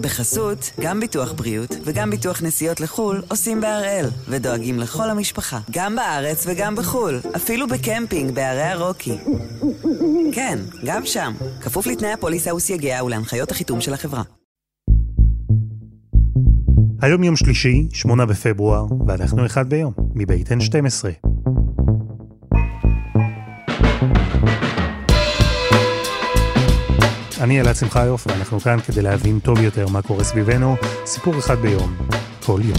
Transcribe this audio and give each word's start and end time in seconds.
בחסות, 0.00 0.70
גם 0.80 1.00
ביטוח 1.00 1.32
בריאות 1.32 1.76
וגם 1.84 2.10
ביטוח 2.10 2.42
נסיעות 2.42 2.80
לחו"ל 2.80 3.22
עושים 3.28 3.60
בהראל, 3.60 4.06
ודואגים 4.28 4.78
לכל 4.78 5.10
המשפחה, 5.10 5.60
גם 5.70 5.96
בארץ 5.96 6.44
וגם 6.46 6.76
בחו"ל, 6.76 7.20
אפילו 7.36 7.66
בקמפינג 7.68 8.34
בערי 8.34 8.62
הרוקי. 8.62 9.18
כן, 10.32 10.58
גם 10.84 11.06
שם, 11.06 11.32
כפוף 11.60 11.86
לתנאי 11.86 12.12
הפוליסה 12.12 12.54
וסייגיה 12.54 13.04
ולהנחיות 13.04 13.50
החיתום 13.50 13.80
של 13.80 13.94
החברה. 13.94 14.22
היום 17.02 17.24
יום 17.24 17.36
שלישי, 17.36 17.88
8 17.92 18.26
בפברואר, 18.26 18.86
ואנחנו 19.06 19.46
אחד 19.46 19.68
ביום, 19.70 19.92
מבית 20.14 20.48
N12. 20.48 21.29
אני 27.40 27.60
אלעד 27.60 27.74
שמחיוף, 27.74 28.26
ואנחנו 28.26 28.60
כאן 28.60 28.80
כדי 28.80 29.02
להבין 29.02 29.38
טוב 29.38 29.60
יותר 29.60 29.88
מה 29.88 30.02
קורה 30.02 30.24
סביבנו, 30.24 30.76
סיפור 31.04 31.38
אחד 31.38 31.58
ביום, 31.58 31.96
כל 32.46 32.60
יום. 32.64 32.78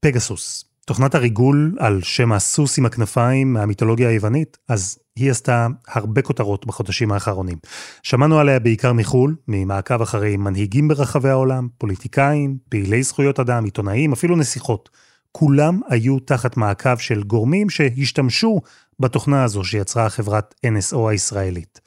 פגסוס, 0.00 0.64
תוכנת 0.86 1.14
הריגול 1.14 1.76
על 1.78 2.00
שם 2.02 2.32
הסוס 2.32 2.78
עם 2.78 2.86
הכנפיים 2.86 3.52
מהמיתולוגיה 3.52 4.08
היוונית, 4.08 4.56
אז 4.68 4.98
היא 5.16 5.30
עשתה 5.30 5.66
הרבה 5.88 6.22
כותרות 6.22 6.66
בחודשים 6.66 7.12
האחרונים. 7.12 7.58
שמענו 8.02 8.38
עליה 8.38 8.58
בעיקר 8.58 8.92
מחו"ל, 8.92 9.36
ממעקב 9.48 10.02
אחרי 10.02 10.36
מנהיגים 10.36 10.88
ברחבי 10.88 11.28
העולם, 11.28 11.68
פוליטיקאים, 11.78 12.58
פעילי 12.68 13.02
זכויות 13.02 13.40
אדם, 13.40 13.64
עיתונאים, 13.64 14.12
אפילו 14.12 14.36
נסיכות. 14.36 14.90
כולם 15.38 15.80
היו 15.88 16.18
תחת 16.18 16.56
מעקב 16.56 16.96
של 16.96 17.22
גורמים 17.22 17.70
שהשתמשו 17.70 18.60
בתוכנה 19.00 19.44
הזו 19.44 19.64
שיצרה 19.64 20.10
חברת 20.10 20.54
NSO 20.66 20.98
הישראלית. 21.08 21.80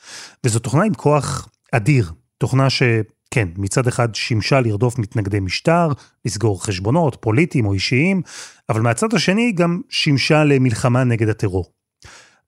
וזו 0.43 0.59
תוכנה 0.59 0.83
עם 0.83 0.93
כוח 0.93 1.49
אדיר, 1.71 2.11
תוכנה 2.37 2.69
שכן, 2.69 3.47
מצד 3.57 3.87
אחד 3.87 4.15
שימשה 4.15 4.61
לרדוף 4.61 4.99
מתנגדי 4.99 5.39
משטר, 5.39 5.87
לסגור 6.25 6.63
חשבונות 6.65 7.17
פוליטיים 7.19 7.65
או 7.65 7.73
אישיים, 7.73 8.21
אבל 8.69 8.81
מהצד 8.81 9.13
השני 9.13 9.51
גם 9.51 9.81
שימשה 9.89 10.43
למלחמה 10.43 11.03
נגד 11.03 11.29
הטרור. 11.29 11.65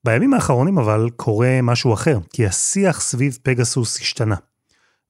בימים 0.04 0.34
האחרונים 0.34 0.78
אבל 0.78 1.10
קורה 1.16 1.60
משהו 1.64 1.94
אחר, 1.94 2.20
כי 2.34 2.46
השיח 2.46 3.02
סביב 3.02 3.38
פגסוס 3.44 4.00
השתנה. 4.02 4.36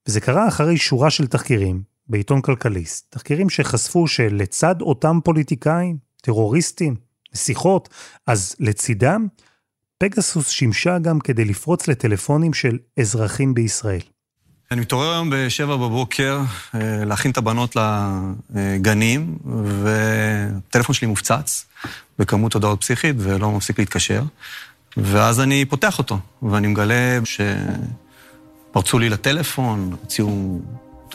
וזה 0.07 0.21
קרה 0.21 0.47
אחרי 0.47 0.77
שורה 0.77 1.09
של 1.09 1.27
תחקירים 1.27 1.90
בעיתון 2.11 2.41
כלכליסט, 2.41 3.05
תחקירים 3.09 3.49
שחשפו 3.49 4.07
שלצד 4.07 4.81
אותם 4.81 5.19
פוליטיקאים, 5.23 5.97
טרוריסטים, 6.21 6.95
נסיכות, 7.33 7.89
אז 8.27 8.55
לצידם, 8.59 9.27
פגסוס 9.97 10.49
שימשה 10.49 10.99
גם 10.99 11.19
כדי 11.19 11.45
לפרוץ 11.45 11.87
לטלפונים 11.87 12.53
של 12.53 12.77
אזרחים 12.99 13.53
בישראל. 13.53 14.01
אני 14.71 14.81
מתעורר 14.81 15.11
היום 15.11 15.29
בשבע 15.33 15.75
בבוקר 15.75 16.39
אה, 16.75 17.05
להכין 17.05 17.31
את 17.31 17.37
הבנות 17.37 17.75
לגנים, 18.55 19.37
והטלפון 19.83 20.95
שלי 20.95 21.07
מופצץ 21.07 21.65
בכמות 22.19 22.53
הודעות 22.53 22.81
פסיכית 22.81 23.15
ולא 23.19 23.51
מפסיק 23.51 23.79
להתקשר. 23.79 24.23
ואז 24.97 25.39
אני 25.39 25.65
פותח 25.65 25.97
אותו, 25.97 26.19
ואני 26.43 26.67
מגלה 26.67 27.19
שפרצו 27.23 28.99
לי 28.99 29.09
לטלפון, 29.09 29.95
הוציאו 30.01 30.59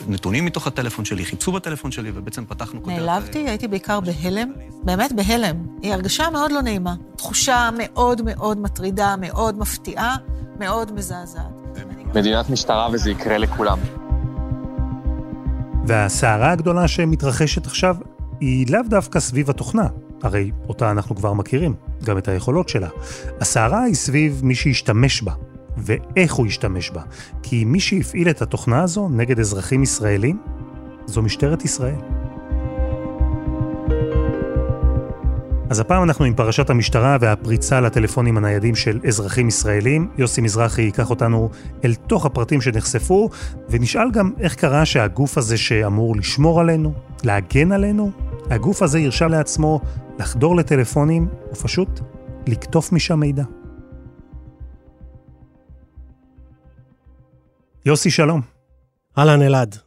נתונים 0.07 0.45
מתוך 0.45 0.67
הטלפון 0.67 1.05
שלי, 1.05 1.25
חיפשו 1.25 1.51
בטלפון 1.51 1.91
שלי, 1.91 2.11
ובעצם 2.13 2.45
פתחנו 2.45 2.83
כותרת... 2.83 2.99
נעלבתי, 2.99 3.39
הייתי 3.39 3.67
בעיקר 3.67 3.99
בהלם, 3.99 4.51
באמת 4.83 5.11
בהלם. 5.13 5.55
היא 5.81 5.93
הרגשה 5.93 6.29
מאוד 6.29 6.51
לא 6.51 6.61
נעימה. 6.61 6.95
תחושה 7.15 7.69
מאוד 7.77 8.21
מאוד 8.21 8.57
מטרידה, 8.57 9.15
מאוד 9.19 9.57
מפתיעה, 9.59 10.15
מאוד 10.59 10.93
מזעזעת. 10.93 11.45
מדינת 12.15 12.49
משטרה 12.49 12.89
וזה 12.93 13.11
יקרה 13.11 13.37
לכולם. 13.37 13.79
והסערה 15.87 16.51
הגדולה 16.51 16.87
שמתרחשת 16.87 17.65
עכשיו 17.65 17.95
היא 18.39 18.65
לאו 18.69 18.81
דווקא 18.89 19.19
סביב 19.19 19.49
התוכנה, 19.49 19.87
הרי 20.23 20.51
אותה 20.69 20.91
אנחנו 20.91 21.15
כבר 21.15 21.33
מכירים, 21.33 21.73
גם 22.03 22.17
את 22.17 22.27
היכולות 22.27 22.69
שלה. 22.69 22.89
הסערה 23.41 23.83
היא 23.83 23.95
סביב 23.95 24.41
מי 24.43 24.55
שישתמש 24.55 25.21
בה, 25.21 25.33
ואיך 25.77 26.33
הוא 26.33 26.47
ישתמש 26.47 26.91
בה. 26.91 27.01
כי 27.43 27.65
מי 27.65 27.79
שהפעיל 27.79 28.29
את 28.29 28.41
התוכנה 28.41 28.83
הזו 28.83 29.09
נגד 29.09 29.39
אזרחים 29.39 29.83
ישראלים, 29.83 30.39
זו 31.05 31.21
משטרת 31.21 31.65
ישראל. 31.65 31.95
אז 35.69 35.79
הפעם 35.79 36.03
אנחנו 36.03 36.25
עם 36.25 36.33
פרשת 36.33 36.69
המשטרה 36.69 37.17
והפריצה 37.21 37.81
לטלפונים 37.81 38.37
הניידים 38.37 38.75
של 38.75 38.99
אזרחים 39.07 39.47
ישראלים. 39.47 40.09
יוסי 40.17 40.41
מזרחי 40.41 40.81
ייקח 40.81 41.09
אותנו 41.09 41.49
אל 41.85 41.95
תוך 41.95 42.25
הפרטים 42.25 42.61
שנחשפו, 42.61 43.29
ונשאל 43.69 44.11
גם 44.11 44.31
איך 44.39 44.55
קרה 44.55 44.85
שהגוף 44.85 45.37
הזה 45.37 45.57
שאמור 45.57 46.15
לשמור 46.15 46.61
עלינו, 46.61 46.93
להגן 47.23 47.71
עלינו, 47.71 48.11
הגוף 48.49 48.81
הזה 48.81 48.99
הרשה 48.99 49.27
לעצמו 49.27 49.81
לחדור 50.19 50.55
לטלפונים 50.55 51.27
ופשוט 51.51 51.99
לקטוף 52.47 52.91
משם 52.91 53.19
מידע. 53.19 53.43
יוסי, 57.87 58.11
שלום. 58.11 58.41
אהלן, 59.17 59.41
אלעד. 59.41 59.77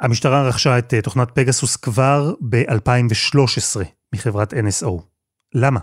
המשטרה 0.00 0.48
רכשה 0.48 0.78
את 0.78 0.94
אה, 0.94 1.02
תוכנת 1.02 1.28
פגסוס 1.34 1.76
כבר 1.76 2.34
ב-2013 2.48 3.80
מחברת 4.14 4.54
NSO. 4.54 4.90
למה? 5.54 5.80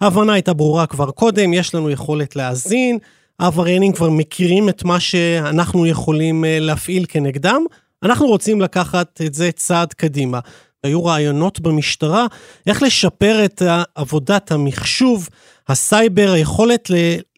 ההבנה 0.00 0.32
הייתה 0.32 0.52
ברורה 0.52 0.86
כבר 0.86 1.10
קודם, 1.10 1.52
יש 1.52 1.74
לנו 1.74 1.90
יכולת 1.90 2.36
להאזין, 2.36 2.98
העבריינים 3.38 3.92
כבר 3.92 4.10
מכירים 4.10 4.68
את 4.68 4.84
מה 4.84 5.00
שאנחנו 5.00 5.86
יכולים 5.86 6.44
אה, 6.44 6.58
להפעיל 6.60 7.04
כנגדם, 7.08 7.62
אנחנו 8.02 8.26
רוצים 8.26 8.60
לקחת 8.60 9.20
את 9.26 9.34
זה 9.34 9.52
צעד 9.52 9.92
קדימה. 9.92 10.40
היו 10.84 11.04
רעיונות 11.04 11.60
במשטרה 11.60 12.26
איך 12.66 12.82
לשפר 12.82 13.44
את 13.44 13.62
עבודת 13.94 14.52
המחשוב, 14.52 15.28
הסייבר, 15.68 16.32
היכולת 16.32 16.90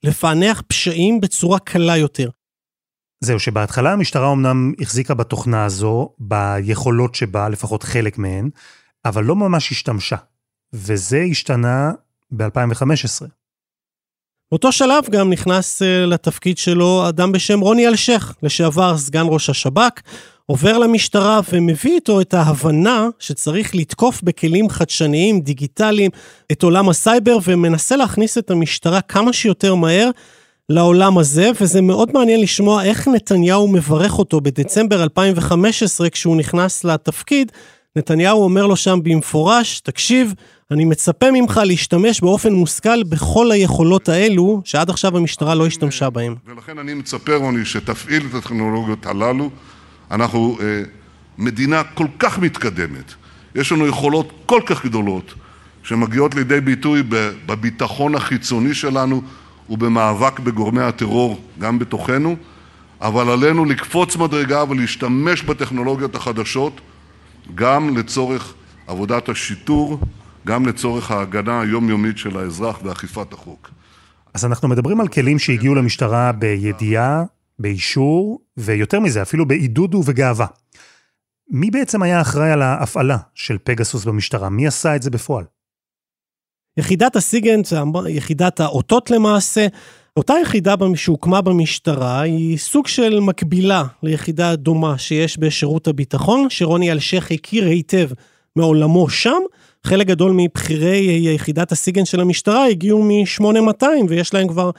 לפענח 0.05 0.63
פשעים 0.69 1.21
בצורה 1.21 1.59
קלה 1.59 1.97
יותר. 1.97 2.29
זהו, 3.21 3.41
שבהתחלה 3.41 3.93
המשטרה 3.93 4.33
אמנם 4.33 4.73
החזיקה 4.81 5.15
בתוכנה 5.15 5.65
הזו, 5.65 6.11
ביכולות 6.19 7.15
שבה, 7.15 7.49
לפחות 7.49 7.83
חלק 7.83 8.19
מהן, 8.19 8.51
אבל 9.05 9.25
לא 9.25 9.37
ממש 9.37 9.73
השתמשה. 9.73 10.17
וזה 10.73 11.21
השתנה 11.31 11.93
ב-2015. 12.31 13.27
באותו 14.51 14.73
שלב 14.73 15.05
גם 15.11 15.31
נכנס 15.31 15.83
אה, 15.83 16.07
לתפקיד 16.07 16.59
שלו 16.59 17.09
אדם 17.09 17.33
בשם 17.33 17.61
רוני 17.61 17.89
אלשיך, 17.89 18.35
לשעבר 18.43 18.99
סגן 18.99 19.25
ראש 19.29 19.51
השב"כ, 19.51 20.01
עובר 20.47 20.79
למשטרה 20.79 21.41
ומביא 21.53 21.95
איתו 21.95 22.21
את 22.21 22.35
ההבנה 22.35 23.09
שצריך 23.19 23.75
לתקוף 23.75 24.23
בכלים 24.23 24.69
חדשניים, 24.69 25.41
דיגיטליים, 25.41 26.11
את 26.53 26.63
עולם 26.63 26.89
הסייבר, 26.89 27.39
ומנסה 27.45 27.97
להכניס 27.97 28.39
את 28.39 28.51
המשטרה 28.51 29.01
כמה 29.01 29.33
שיותר 29.33 29.75
מהר 29.75 30.11
לעולם 30.69 31.19
הזה, 31.19 31.51
וזה 31.61 31.81
מאוד 31.81 32.11
מעניין 32.15 32.41
לשמוע 32.41 32.85
איך 32.85 33.09
נתניהו 33.09 33.69
מברך 33.69 34.19
אותו 34.19 34.41
בדצמבר 34.41 35.03
2015 35.03 36.11
כשהוא 36.11 36.37
נכנס 36.37 36.85
לתפקיד. 36.85 37.53
נתניהו 37.97 38.43
אומר 38.43 38.67
לו 38.67 38.77
שם 38.77 38.99
במפורש, 39.03 39.81
תקשיב, 39.81 40.35
אני 40.71 40.85
מצפה 40.85 41.31
ממך 41.31 41.61
להשתמש 41.65 42.21
באופן 42.21 42.53
מושכל 42.53 43.03
בכל 43.03 43.53
היכולות 43.53 44.09
האלו, 44.09 44.63
שעד 44.65 44.91
עכשיו 44.91 45.17
המשטרה 45.17 45.55
לא 45.55 45.67
השתמשה 45.67 46.11
בהן. 46.11 46.35
ולכן 46.47 46.79
אני 46.79 46.95
מצפה, 46.95 47.37
רוני, 47.37 47.65
שתפעיל 47.65 48.23
את 48.31 48.35
הטכנולוגיות 48.35 49.07
הללו. 49.07 49.51
אנחנו 50.11 50.59
אה, 50.61 50.83
מדינה 51.39 51.83
כל 51.85 52.07
כך 52.19 52.39
מתקדמת, 52.39 53.15
יש 53.55 53.73
לנו 53.73 53.87
יכולות 53.87 54.33
כל 54.47 54.61
כך 54.67 54.85
גדולות, 54.85 55.35
שמגיעות 55.83 56.35
לידי 56.35 56.61
ביטוי 56.61 57.03
בביטחון 57.47 58.15
החיצוני 58.15 58.75
שלנו, 58.75 59.23
ובמאבק 59.71 60.41
בגורמי 60.41 60.83
הטרור 60.83 61.41
גם 61.59 61.79
בתוכנו, 61.79 62.37
אבל 63.01 63.31
עלינו 63.31 63.65
לקפוץ 63.65 64.17
מדרגה 64.17 64.65
ולהשתמש 64.65 65.43
בטכנולוגיות 65.43 66.15
החדשות 66.15 66.81
גם 67.55 67.97
לצורך 67.97 68.55
עבודת 68.87 69.29
השיטור, 69.29 70.01
גם 70.47 70.67
לצורך 70.67 71.11
ההגנה 71.11 71.61
היומיומית 71.61 72.19
של 72.19 72.39
האזרח 72.39 72.79
ואכיפת 72.85 73.33
החוק. 73.33 73.71
אז 74.35 74.45
אנחנו 74.45 74.69
מדברים 74.69 75.01
על 75.01 75.09
כלים 75.09 75.39
שהגיעו 75.39 75.75
למשטרה 75.75 76.33
בידיעה, 76.33 77.23
באישור, 77.59 78.41
ויותר 78.57 79.01
מזה, 79.01 79.23
אפילו 79.23 79.47
בעידוד 79.47 79.95
ובגאווה. 79.95 80.47
מי 81.51 81.71
בעצם 81.71 82.03
היה 82.03 82.21
אחראי 82.21 82.51
על 82.51 82.63
ההפעלה 82.63 83.17
של 83.35 83.59
פגסוס 83.65 84.05
במשטרה? 84.05 84.49
מי 84.49 84.67
עשה 84.67 84.97
את 84.97 85.03
זה 85.03 85.11
בפועל? 85.11 85.45
יחידת 86.77 87.17
הסיגנט, 87.17 87.69
יחידת 88.09 88.61
האותות 88.61 89.11
למעשה, 89.11 89.67
אותה 90.17 90.35
יחידה 90.43 90.75
שהוקמה 90.95 91.41
במשטרה 91.41 92.21
היא 92.21 92.59
סוג 92.59 92.87
של 92.87 93.21
מקבילה 93.21 93.85
ליחידה 94.03 94.57
דומה 94.57 94.99
שיש 94.99 95.39
בשירות 95.39 95.89
הביטחון, 95.89 96.47
שרוני 96.51 96.93
אלשיך 96.93 97.31
הכיר 97.31 97.65
היטב 97.67 98.09
מעולמו 98.57 99.09
שם. 99.09 99.39
חלק 99.85 100.07
גדול 100.07 100.33
מבכירי 100.37 101.21
יחידת 101.35 101.73
הסיגנט 101.73 102.07
של 102.07 102.21
המשטרה 102.21 102.67
הגיעו 102.67 103.03
מ-8200 103.03 103.85
ויש 104.09 104.35
להם 104.35 104.49
כבר 104.49 104.71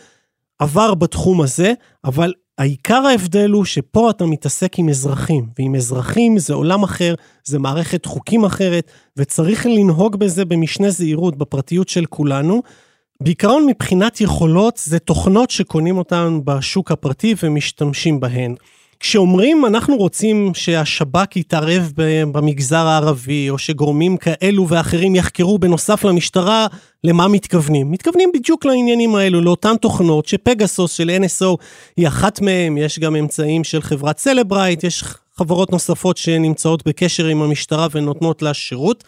עבר 0.60 0.94
בתחום 0.94 1.42
הזה, 1.42 1.74
אבל 2.06 2.34
העיקר 2.58 3.06
ההבדל 3.06 3.50
הוא 3.52 3.66
שפה 3.66 4.10
אתה 4.10 4.26
מתעסק 4.26 4.80
עם 4.80 4.90
אזרחים, 4.90 5.46
ועם 5.60 5.76
אזרחים 5.76 6.40
זה 6.40 6.54
עולם 6.54 6.84
אחר, 6.84 7.16
זה 7.44 7.60
מערכת 7.60 8.06
חוקים 8.06 8.46
אחרת, 8.46 8.92
וצריך 9.18 9.66
לנהוג 9.66 10.16
בזה 10.16 10.46
במשנה 10.46 10.90
זהירות, 10.90 11.38
בפרטיות 11.38 11.90
של 11.90 12.06
כולנו. 12.06 12.62
בעיקרון 13.24 13.66
מבחינת 13.66 14.22
יכולות, 14.22 14.78
זה 14.84 15.00
תוכנות 15.00 15.50
שקונים 15.50 15.98
אותן 15.98 16.40
בשוק 16.46 16.92
הפרטי 16.92 17.36
ומשתמשים 17.44 18.20
בהן. 18.20 18.56
כשאומרים 19.00 19.66
אנחנו 19.66 19.98
רוצים 19.98 20.52
שהשב"כ 20.54 21.36
יתערב 21.36 21.92
במגזר 22.32 22.88
הערבי, 22.88 23.50
או 23.50 23.58
שגורמים 23.58 24.18
כאלו 24.18 24.68
ואחרים 24.70 25.16
יחקרו 25.16 25.58
בנוסף 25.60 26.06
למשטרה, 26.06 26.68
למה 27.08 27.28
מתכוונים? 27.28 27.92
מתכוונים 27.92 28.30
בדיוק 28.34 28.66
לעניינים 28.66 29.16
האלו, 29.16 29.42
לאותן 29.42 29.78
תוכנות 29.78 30.26
שפגסוס 30.26 30.92
של 30.92 31.12
NSO 31.24 31.58
היא 31.98 32.08
אחת 32.08 32.42
מהן, 32.42 32.78
יש 32.78 33.00
גם 33.00 33.16
אמצעים 33.16 33.64
של 33.64 33.82
חברת 33.82 34.18
סלברייט, 34.18 34.84
יש 34.84 35.04
חברות 35.38 35.72
נוספות 35.72 36.18
שנמצאות 36.18 36.88
בקשר 36.88 37.26
עם 37.26 37.42
המשטרה 37.42 37.88
ונותנות 37.92 38.42
לה 38.42 38.54
שירות. 38.54 39.04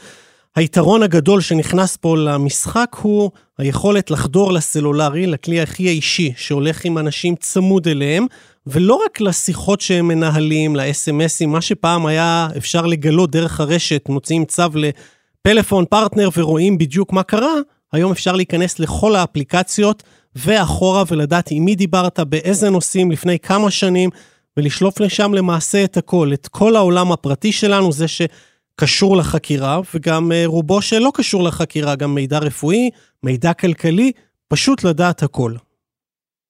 היתרון 0.56 1.04
הגדול 1.04 1.42
שנכנס 1.42 1.98
פה 1.98 2.18
למשחק 2.18 2.96
הוא 3.02 3.32
היכולת 3.58 4.12
לחדור 4.12 4.52
לסלולרי, 4.52 5.28
לכלי 5.28 5.62
הכי 5.62 5.88
האישי 5.88 6.34
שהולך 6.38 6.86
עם 6.86 6.98
אנשים 6.98 7.36
צמוד 7.36 7.88
אליהם, 7.88 8.26
ולא 8.68 9.02
רק 9.06 9.22
לשיחות 9.22 9.82
שהם 9.82 10.08
מנהלים, 10.08 10.76
ל-SMSים, 10.76 11.48
מה 11.48 11.62
שפעם 11.62 12.06
היה 12.06 12.48
אפשר 12.58 12.86
לגלות 12.86 13.32
דרך 13.32 13.60
הרשת, 13.60 14.10
מוציאים 14.10 14.46
צו 14.46 14.64
לפלאפון 14.76 15.86
פרטנר 15.86 16.30
ורואים 16.38 16.78
בדיוק 16.78 17.14
מה 17.14 17.24
קרה, 17.24 17.54
היום 17.92 18.12
אפשר 18.12 18.36
להיכנס 18.36 18.80
לכל 18.80 19.16
האפליקציות 19.16 20.04
ואחורה 20.36 21.04
ולדעת 21.08 21.48
עם 21.52 21.66
מי 21.66 21.76
דיברת, 21.76 22.20
באיזה 22.20 22.70
נושאים, 22.70 23.12
לפני 23.12 23.40
כמה 23.40 23.72
שנים, 23.72 24.10
ולשלוף 24.58 25.00
לשם 25.00 25.34
למעשה 25.34 25.84
את 25.84 25.98
הכל, 25.98 26.32
את 26.34 26.48
כל 26.48 26.76
העולם 26.76 27.12
הפרטי 27.12 27.52
שלנו, 27.52 27.92
זה 27.92 28.06
שקשור 28.08 29.18
לחקירה, 29.18 29.80
וגם 29.94 30.32
אה, 30.32 30.44
רובו 30.46 30.82
שלא 30.82 31.12
קשור 31.14 31.44
לחקירה, 31.44 31.96
גם 31.96 32.16
מידע 32.16 32.40
רפואי, 32.40 32.90
מידע 33.24 33.54
כלכלי, 33.54 34.12
פשוט 34.48 34.84
לדעת 34.84 35.24
הכל. 35.24 35.54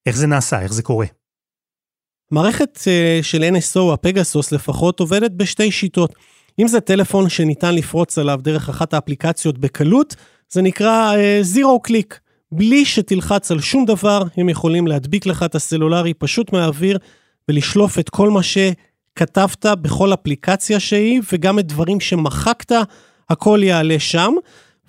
איך 0.06 0.18
זה 0.18 0.28
נעשה? 0.28 0.62
איך 0.62 0.74
זה 0.74 0.84
קורה? 0.84 1.06
מערכת 2.32 2.80
אה, 2.88 3.20
של 3.22 3.44
NSO, 3.44 3.94
הפגסוס 3.94 4.52
לפחות, 4.52 5.00
עובדת 5.00 5.32
בשתי 5.32 5.72
שיטות. 5.72 6.16
אם 6.60 6.68
זה 6.68 6.80
טלפון 6.80 7.30
שניתן 7.30 7.76
לפרוץ 7.76 8.18
עליו 8.18 8.40
דרך 8.44 8.70
אחת 8.70 8.94
האפליקציות 8.94 9.58
בקלות, 9.58 10.16
זה 10.50 10.62
נקרא 10.62 11.14
זירו 11.42 11.78
uh, 11.78 11.88
קליק. 11.88 12.20
בלי 12.52 12.86
שתלחץ 12.86 13.52
על 13.52 13.62
שום 13.62 13.86
דבר, 13.86 14.24
הם 14.38 14.50
יכולים 14.50 14.88
להדביק 14.88 15.26
לך 15.26 15.44
את 15.44 15.56
הסלולרי 15.56 16.14
פשוט 16.14 16.54
מהאוויר 16.54 16.98
ולשלוף 17.50 18.00
את 18.00 18.10
כל 18.10 18.30
מה 18.30 18.40
שכתבת 18.44 19.66
בכל 19.66 20.14
אפליקציה 20.14 20.80
שהיא, 20.80 21.22
וגם 21.34 21.60
את 21.60 21.68
דברים 21.68 22.00
שמחקת, 22.00 22.72
הכל 23.30 23.60
יעלה 23.64 24.00
שם. 24.00 24.34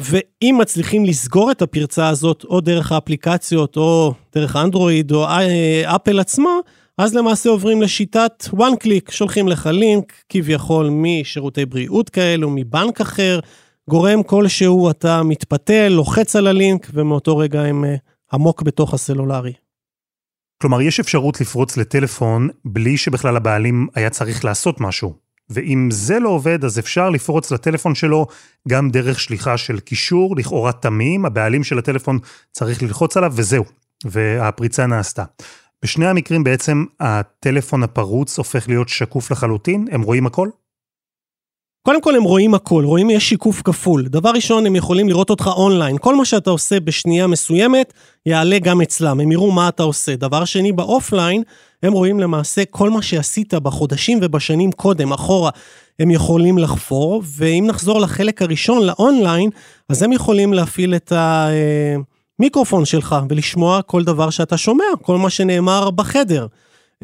ואם 0.00 0.56
מצליחים 0.60 1.04
לסגור 1.04 1.50
את 1.50 1.62
הפרצה 1.62 2.08
הזאת, 2.08 2.44
או 2.44 2.60
דרך 2.60 2.92
האפליקציות, 2.92 3.76
או 3.76 4.14
דרך 4.34 4.56
אנדרואיד, 4.56 5.12
או 5.12 5.24
אה, 5.24 5.96
אפל 5.96 6.20
עצמה, 6.20 6.50
אז 6.98 7.14
למעשה 7.14 7.50
עוברים 7.50 7.82
לשיטת 7.82 8.48
one 8.52 8.84
click, 8.84 9.12
שולחים 9.12 9.48
לך 9.48 9.66
לינק, 9.72 10.12
כביכול 10.28 10.88
משירותי 10.92 11.66
בריאות 11.66 12.10
כאלו, 12.10 12.50
מבנק 12.50 13.00
אחר, 13.00 13.40
גורם 13.90 14.22
כלשהו, 14.22 14.90
אתה 14.90 15.22
מתפתל, 15.22 15.88
לוחץ 15.88 16.36
על 16.36 16.46
הלינק, 16.46 16.86
ומאותו 16.94 17.36
רגע 17.36 17.62
הם 17.62 17.84
אה, 17.84 17.94
עמוק 18.32 18.62
בתוך 18.62 18.94
הסלולרי. 18.94 19.52
כלומר, 20.62 20.80
יש 20.80 21.00
אפשרות 21.00 21.40
לפרוץ 21.40 21.76
לטלפון 21.76 22.48
בלי 22.64 22.96
שבכלל 22.96 23.36
הבעלים 23.36 23.88
היה 23.94 24.10
צריך 24.10 24.44
לעשות 24.44 24.80
משהו. 24.80 25.14
ואם 25.48 25.88
זה 25.92 26.18
לא 26.18 26.28
עובד, 26.28 26.64
אז 26.64 26.78
אפשר 26.78 27.10
לפרוץ 27.10 27.50
לטלפון 27.52 27.94
שלו 27.94 28.26
גם 28.68 28.90
דרך 28.90 29.20
שליחה 29.20 29.56
של 29.56 29.80
קישור, 29.80 30.36
לכאורה 30.36 30.72
תמים, 30.72 31.26
הבעלים 31.26 31.64
של 31.64 31.78
הטלפון 31.78 32.18
צריך 32.52 32.82
ללחוץ 32.82 33.16
עליו, 33.16 33.32
וזהו. 33.36 33.64
והפריצה 34.04 34.86
נעשתה. 34.86 35.24
בשני 35.82 36.06
המקרים 36.06 36.44
בעצם 36.44 36.84
הטלפון 37.00 37.82
הפרוץ 37.82 38.38
הופך 38.38 38.68
להיות 38.68 38.88
שקוף 38.88 39.30
לחלוטין, 39.30 39.86
הם 39.90 40.02
רואים 40.02 40.26
הכל? 40.26 40.48
קודם 41.82 42.00
כל 42.00 42.16
הם 42.16 42.22
רואים 42.22 42.54
הכל, 42.54 42.84
רואים 42.84 43.10
יש 43.10 43.28
שיקוף 43.28 43.62
כפול. 43.62 44.02
דבר 44.08 44.30
ראשון, 44.30 44.66
הם 44.66 44.76
יכולים 44.76 45.08
לראות 45.08 45.30
אותך 45.30 45.50
אונליין. 45.56 45.98
כל 45.98 46.16
מה 46.16 46.24
שאתה 46.24 46.50
עושה 46.50 46.80
בשנייה 46.80 47.26
מסוימת, 47.26 47.92
יעלה 48.26 48.58
גם 48.58 48.80
אצלם, 48.80 49.20
הם 49.20 49.32
יראו 49.32 49.50
מה 49.50 49.68
אתה 49.68 49.82
עושה. 49.82 50.16
דבר 50.16 50.44
שני, 50.44 50.72
באופליין, 50.72 51.42
הם 51.82 51.92
רואים 51.92 52.20
למעשה 52.20 52.64
כל 52.70 52.90
מה 52.90 53.02
שעשית 53.02 53.54
בחודשים 53.54 54.18
ובשנים 54.22 54.72
קודם, 54.72 55.12
אחורה. 55.12 55.50
הם 55.98 56.10
יכולים 56.10 56.58
לחפור, 56.58 57.22
ואם 57.26 57.64
נחזור 57.68 58.00
לחלק 58.00 58.42
הראשון, 58.42 58.86
לאונליין, 58.86 59.50
אז 59.88 60.02
הם 60.02 60.12
יכולים 60.12 60.52
להפעיל 60.52 60.94
את 60.94 61.12
ה... 61.12 61.48
אה, 61.50 61.96
המיקרופון 62.40 62.84
שלך 62.84 63.16
ולשמוע 63.28 63.82
כל 63.82 64.04
דבר 64.04 64.30
שאתה 64.30 64.56
שומע, 64.56 64.84
כל 65.02 65.16
מה 65.16 65.30
שנאמר 65.30 65.90
בחדר. 65.90 66.46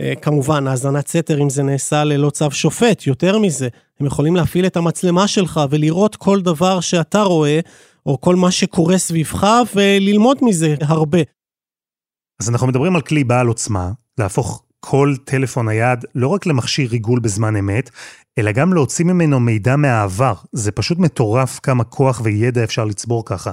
אה, 0.00 0.12
כמובן, 0.22 0.66
האזנת 0.66 1.08
סתר 1.08 1.42
אם 1.42 1.50
זה 1.50 1.62
נעשה 1.62 2.04
ללא 2.04 2.30
צו 2.30 2.50
שופט, 2.50 3.06
יותר 3.06 3.38
מזה, 3.38 3.68
הם 4.00 4.06
יכולים 4.06 4.36
להפעיל 4.36 4.66
את 4.66 4.76
המצלמה 4.76 5.28
שלך 5.28 5.60
ולראות 5.70 6.16
כל 6.16 6.40
דבר 6.40 6.80
שאתה 6.80 7.22
רואה, 7.22 7.60
או 8.06 8.20
כל 8.20 8.36
מה 8.36 8.50
שקורה 8.50 8.98
סביבך, 8.98 9.46
וללמוד 9.74 10.38
מזה 10.42 10.74
הרבה. 10.80 11.18
אז 12.40 12.50
אנחנו 12.50 12.66
מדברים 12.66 12.96
על 12.96 13.02
כלי 13.02 13.24
בעל 13.24 13.46
עוצמה, 13.46 13.90
להפוך 14.18 14.62
כל 14.80 15.14
טלפון 15.24 15.68
נייד 15.68 16.04
לא 16.14 16.28
רק 16.28 16.46
למכשיר 16.46 16.90
ריגול 16.90 17.20
בזמן 17.20 17.56
אמת, 17.56 17.90
אלא 18.38 18.52
גם 18.52 18.72
להוציא 18.72 19.04
ממנו 19.04 19.40
מידע 19.40 19.76
מהעבר. 19.76 20.34
זה 20.52 20.72
פשוט 20.72 20.98
מטורף 20.98 21.60
כמה 21.62 21.84
כוח 21.84 22.20
וידע 22.24 22.64
אפשר 22.64 22.84
לצבור 22.84 23.24
ככה. 23.26 23.52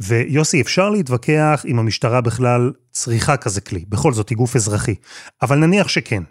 ויוסי, 0.00 0.60
אפשר 0.60 0.90
להתווכח 0.90 1.64
אם 1.68 1.78
המשטרה 1.78 2.20
בכלל 2.20 2.72
צריכה 2.90 3.36
כזה 3.36 3.60
כלי, 3.60 3.84
בכל 3.88 4.12
זאת 4.12 4.28
היא 4.28 4.38
גוף 4.38 4.56
אזרחי, 4.56 4.94
אבל 5.42 5.58
נניח 5.58 5.88
שכן. 5.88 6.22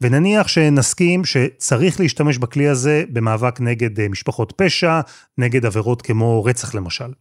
ונניח 0.00 0.48
שנסכים 0.48 1.24
שצריך 1.24 2.00
להשתמש 2.00 2.38
בכלי 2.38 2.68
הזה 2.68 3.04
במאבק 3.12 3.60
נגד 3.60 4.00
אה, 4.00 4.08
משפחות 4.08 4.52
פשע, 4.56 5.00
נגד 5.38 5.66
עבירות 5.66 6.02
כמו 6.02 6.44
רצח 6.44 6.74
למשל. 6.74 7.12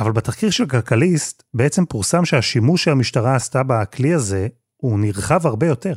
אבל 0.00 0.12
בתחקיר 0.12 0.50
של 0.50 0.66
כלכליסט 0.66 1.42
בעצם 1.54 1.84
פורסם 1.84 2.24
שהשימוש 2.24 2.84
שהמשטרה 2.84 3.36
עשתה 3.36 3.62
בכלי 3.62 4.14
הזה 4.14 4.48
הוא 4.76 4.98
נרחב 4.98 5.46
הרבה 5.46 5.66
יותר. 5.66 5.94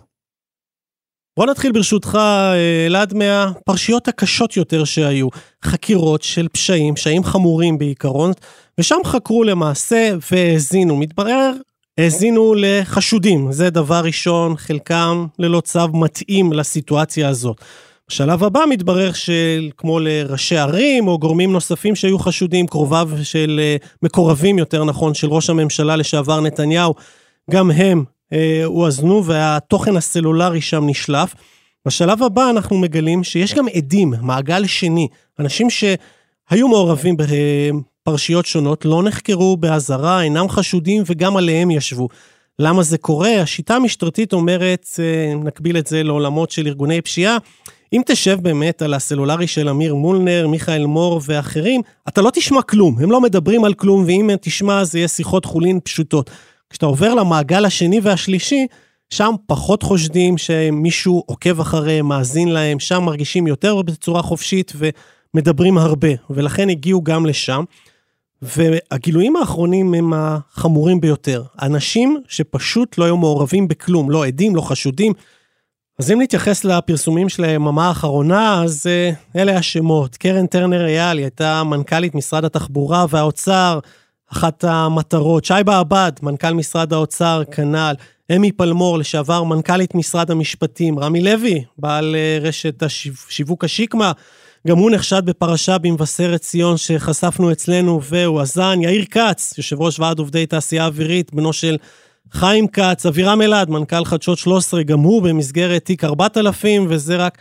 בוא 1.37 1.45
נתחיל 1.45 1.71
ברשותך, 1.71 2.17
אלעד, 2.87 3.13
מהפרשיות 3.13 4.07
הקשות 4.07 4.57
יותר 4.57 4.83
שהיו. 4.83 5.27
חקירות 5.65 6.23
של 6.23 6.47
פשעים, 6.47 6.95
פשעים 6.95 7.23
חמורים 7.23 7.77
בעיקרון, 7.77 8.31
ושם 8.77 8.95
חקרו 9.05 9.43
למעשה 9.43 10.11
והאזינו. 10.31 10.97
מתברר, 10.97 11.51
האזינו 11.97 12.55
לחשודים. 12.57 13.51
זה 13.51 13.69
דבר 13.69 14.01
ראשון, 14.03 14.57
חלקם 14.57 15.25
ללא 15.39 15.61
צו 15.61 15.87
מתאים 15.93 16.53
לסיטואציה 16.53 17.29
הזאת. 17.29 17.61
בשלב 18.09 18.43
הבא 18.43 18.63
מתברר 18.69 19.11
שכמו 19.13 19.99
לראשי 19.99 20.57
ערים 20.57 21.07
או 21.07 21.19
גורמים 21.19 21.51
נוספים 21.51 21.95
שהיו 21.95 22.19
חשודים, 22.19 22.67
קרוביו 22.67 23.09
של, 23.23 23.59
אה, 23.63 23.75
מקורבים 24.03 24.57
יותר 24.57 24.83
נכון, 24.83 25.13
של 25.13 25.27
ראש 25.27 25.49
הממשלה 25.49 25.95
לשעבר 25.95 26.41
נתניהו, 26.41 26.93
גם 27.51 27.71
הם 27.71 27.99
אה, 27.99 28.16
הואזנו 28.65 29.25
והתוכן 29.25 29.97
הסלולרי 29.97 30.61
שם 30.61 30.83
נשלף. 30.87 31.35
בשלב 31.87 32.23
הבא 32.23 32.49
אנחנו 32.49 32.77
מגלים 32.77 33.23
שיש 33.23 33.53
גם 33.53 33.65
עדים, 33.73 34.13
מעגל 34.21 34.65
שני, 34.65 35.07
אנשים 35.39 35.69
שהיו 35.69 36.67
מעורבים 36.67 37.15
בפרשיות 37.17 38.45
שונות, 38.45 38.85
לא 38.85 39.03
נחקרו 39.03 39.57
באזהרה, 39.57 40.21
אינם 40.21 40.49
חשודים 40.49 41.03
וגם 41.05 41.37
עליהם 41.37 41.71
ישבו. 41.71 42.07
למה 42.59 42.83
זה 42.83 42.97
קורה? 42.97 43.41
השיטה 43.41 43.75
המשטרתית 43.75 44.33
אומרת, 44.33 44.87
אה, 44.99 45.33
נקביל 45.35 45.77
את 45.77 45.87
זה 45.87 46.03
לעולמות 46.03 46.51
של 46.51 46.67
ארגוני 46.67 47.01
פשיעה, 47.01 47.37
אם 47.93 48.01
תשב 48.05 48.37
באמת 48.41 48.81
על 48.81 48.93
הסלולרי 48.93 49.47
של 49.47 49.69
אמיר 49.69 49.95
מולנר, 49.95 50.47
מיכאל 50.47 50.85
מור 50.85 51.21
ואחרים, 51.25 51.81
אתה 52.07 52.21
לא 52.21 52.29
תשמע 52.33 52.61
כלום, 52.61 52.99
הם 52.99 53.11
לא 53.11 53.21
מדברים 53.21 53.63
על 53.63 53.73
כלום, 53.73 54.03
ואם 54.07 54.29
תשמע 54.41 54.83
זה 54.83 54.99
יהיה 54.99 55.07
שיחות 55.07 55.45
חולין 55.45 55.79
פשוטות. 55.83 56.29
כשאתה 56.69 56.85
עובר 56.85 57.13
למעגל 57.13 57.65
השני 57.65 57.99
והשלישי, 58.03 58.67
שם 59.09 59.33
פחות 59.45 59.83
חושדים 59.83 60.37
שמישהו 60.37 61.23
עוקב 61.25 61.59
אחריהם, 61.59 62.05
מאזין 62.05 62.47
להם, 62.47 62.79
שם 62.79 63.03
מרגישים 63.03 63.47
יותר 63.47 63.81
בצורה 63.81 64.21
חופשית 64.21 64.73
ומדברים 64.75 65.77
הרבה, 65.77 66.09
ולכן 66.29 66.69
הגיעו 66.69 67.03
גם 67.03 67.25
לשם. 67.25 67.63
והגילויים 68.41 69.35
האחרונים 69.35 69.93
הם 69.93 70.13
החמורים 70.13 71.01
ביותר. 71.01 71.43
אנשים 71.61 72.21
שפשוט 72.27 72.97
לא 72.97 73.05
היו 73.05 73.17
מעורבים 73.17 73.67
בכלום, 73.67 74.11
לא 74.11 74.25
עדים, 74.25 74.55
לא 74.55 74.61
חשודים. 74.61 75.13
אז 75.99 76.11
אם 76.11 76.21
נתייחס 76.21 76.63
לפרסומים 76.63 77.29
של 77.29 77.43
היממה 77.43 77.87
האחרונה, 77.87 78.63
אז 78.63 78.85
uh, 78.85 79.37
אלה 79.39 79.57
השמות. 79.57 80.17
קרן 80.17 80.45
טרנר 80.45 80.85
אייל, 80.85 81.17
היא 81.17 81.25
הייתה 81.25 81.63
מנכ"לית 81.63 82.15
משרד 82.15 82.45
התחבורה 82.45 83.05
והאוצר, 83.09 83.79
אחת 84.31 84.63
המטרות. 84.63 85.45
שייבה 85.45 85.79
עבד, 85.79 86.11
מנכ"ל 86.21 86.53
משרד 86.53 86.93
האוצר, 86.93 87.43
כנ"ל. 87.51 87.93
אמי 88.35 88.51
פלמור, 88.51 88.97
לשעבר 88.97 89.43
מנכ"לית 89.43 89.95
משרד 89.95 90.31
המשפטים. 90.31 90.99
רמי 90.99 91.21
לוי, 91.21 91.63
בעל 91.77 92.15
אה, 92.15 92.37
רשת 92.41 92.83
השיווק 92.83 93.63
השיקמה, 93.63 94.11
גם 94.67 94.77
הוא 94.77 94.91
נחשד 94.91 95.21
בפרשה 95.25 95.77
במבשרת 95.77 96.41
ציון 96.41 96.77
שחשפנו 96.77 97.51
אצלנו 97.51 98.03
והוא 98.03 98.41
אזן. 98.41 98.81
יאיר 98.81 99.05
כץ, 99.05 99.53
יושב 99.57 99.81
ראש 99.81 99.99
ועד 99.99 100.19
עובדי 100.19 100.45
תעשייה 100.45 100.85
אווירית, 100.85 101.33
בנו 101.33 101.53
של 101.53 101.77
חיים 102.31 102.67
כץ, 102.67 103.05
אבירם 103.05 103.41
אלעד, 103.41 103.69
מנכ"ל 103.69 104.05
חדשות 104.05 104.37
13, 104.37 104.83
גם 104.83 104.99
הוא 104.99 105.21
במסגרת 105.21 105.85
תיק 105.85 106.03
4000, 106.03 106.85
וזה 106.89 107.15
רק 107.15 107.37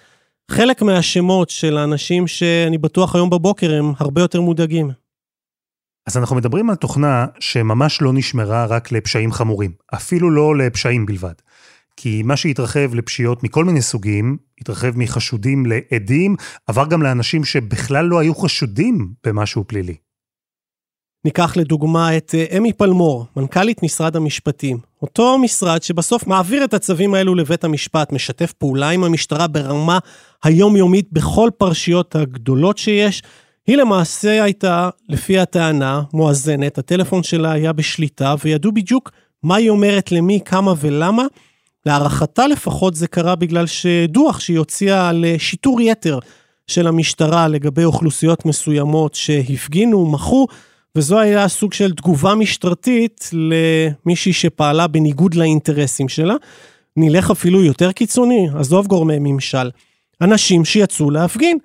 חלק 0.51 0.83
מהשמות 0.83 1.51
של 1.51 1.77
האנשים 1.79 2.27
שאני 2.27 2.79
בטוח 2.79 3.15
היום 3.15 3.31
בבוקר 3.31 3.75
הם 3.75 3.93
הרבה 3.99 4.21
יותר 4.21 4.41
מודאגים. 4.41 5.06
אז 6.07 6.17
אנחנו 6.17 6.37
מדברים 6.37 6.71
על 6.71 6.77
תוכנה 6.77 7.27
שממש 7.41 8.03
לא 8.03 8.13
נשמרה 8.13 8.67
רק 8.67 8.93
לפשעים 8.93 9.33
חמורים, 9.33 9.73
אפילו 9.95 10.31
לא 10.31 10.57
לפשעים 10.57 11.07
בלבד. 11.07 11.33
כי 11.97 12.23
מה 12.23 12.37
שהתרחב 12.37 12.95
לפשיעות 12.95 13.43
מכל 13.43 13.65
מיני 13.65 13.83
סוגים, 13.83 14.37
התרחב 14.61 14.93
מחשודים 14.97 15.67
לעדים, 15.67 16.37
עבר 16.67 16.87
גם 16.87 17.03
לאנשים 17.03 17.45
שבכלל 17.45 18.07
לא 18.07 18.19
היו 18.19 18.35
חשודים 18.35 19.13
במשהו 19.27 19.65
פלילי. 19.67 19.97
ניקח 21.25 21.57
לדוגמה 21.57 22.17
את 22.17 22.35
אה, 22.35 22.57
אמי 22.57 22.73
פלמור, 22.73 23.27
מנכ"לית 23.37 23.83
משרד 23.83 24.17
המשפטים. 24.17 24.79
אותו 25.03 25.39
משרד 25.39 25.83
שבסוף 25.83 26.27
מעביר 26.27 26.65
את 26.65 26.75
הצווים 26.75 27.15
האלו 27.15 27.35
לבית 27.35 27.65
המשפט, 27.65 28.13
משתף 28.13 28.53
פעולה 28.53 28.89
עם 28.89 29.05
המשטרה 29.05 29.47
ברמה 29.47 29.99
היומיומית 30.45 31.09
בכל 31.13 31.51
פרשיות 31.59 32.17
הגדולות 32.17 32.79
שיש. 32.79 33.23
היא 33.67 33.77
למעשה 33.77 34.43
הייתה, 34.43 34.91
לפי 35.09 35.39
הטענה, 35.39 36.03
מואזנת, 36.13 36.79
הטלפון 36.79 37.23
שלה 37.23 37.53
היה 37.53 37.73
בשליטה, 37.73 38.35
וידעו 38.45 38.73
בדיוק 38.73 39.11
מה 39.43 39.57
היא 39.57 39.71
אומרת 39.71 40.13
למי, 40.13 40.41
כמה 40.45 40.75
ולמה. 40.81 41.27
להערכתה 41.87 42.47
לפחות 42.47 42.95
זה 42.95 43.09
קרה 43.09 43.35
בגלל 43.35 43.67
שדוח 43.67 44.41
שהיא 44.41 44.59
הוציאה 44.59 45.09
על 45.09 45.25
אה, 45.25 45.35
שיטור 45.39 45.81
יתר 45.81 46.19
של 46.67 46.87
המשטרה 46.87 47.49
לגבי 47.49 47.85
אוכלוסיות 47.85 48.47
מסוימות 48.47 49.15
שהפגינו, 49.15 50.07
מחו, 50.07 50.47
וזו 50.97 51.19
היה 51.19 51.49
סוג 51.49 51.73
של 51.73 51.93
תגובה 51.93 52.35
משטרתית 52.35 53.31
למישהי 53.33 54.33
שפעלה 54.33 54.87
בניגוד 54.87 55.35
לאינטרסים 55.35 56.09
שלה. 56.09 56.35
נלך 56.97 57.31
אפילו 57.31 57.65
יותר 57.65 57.93
קיצוני, 57.93 58.49
עזוב 58.59 58.87
גורמי 58.87 59.17
ממשל. 59.21 59.71
אנשים 60.21 60.65
שיצאו 60.65 61.11
להפגין. 61.11 61.59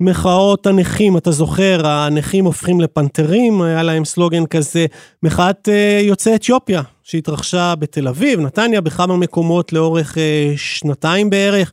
מחאות 0.00 0.66
הנכים, 0.66 1.16
אתה 1.16 1.30
זוכר, 1.30 1.86
הנכים 1.86 2.44
הופכים 2.44 2.80
לפנתרים, 2.80 3.62
היה 3.62 3.82
להם 3.82 4.04
סלוגן 4.04 4.46
כזה, 4.46 4.86
מחאת 5.22 5.68
uh, 5.68 6.04
יוצאי 6.04 6.34
אתיופיה, 6.34 6.82
שהתרחשה 7.02 7.74
בתל 7.74 8.08
אביב, 8.08 8.40
נתניה, 8.40 8.80
בכמה 8.80 9.16
מקומות 9.16 9.72
לאורך 9.72 10.14
uh, 10.14 10.18
שנתיים 10.56 11.30
בערך. 11.30 11.72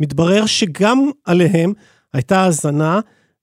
מתברר 0.00 0.46
שגם 0.46 1.10
עליהם 1.24 1.72
הייתה 2.14 2.40
האזנה 2.40 3.00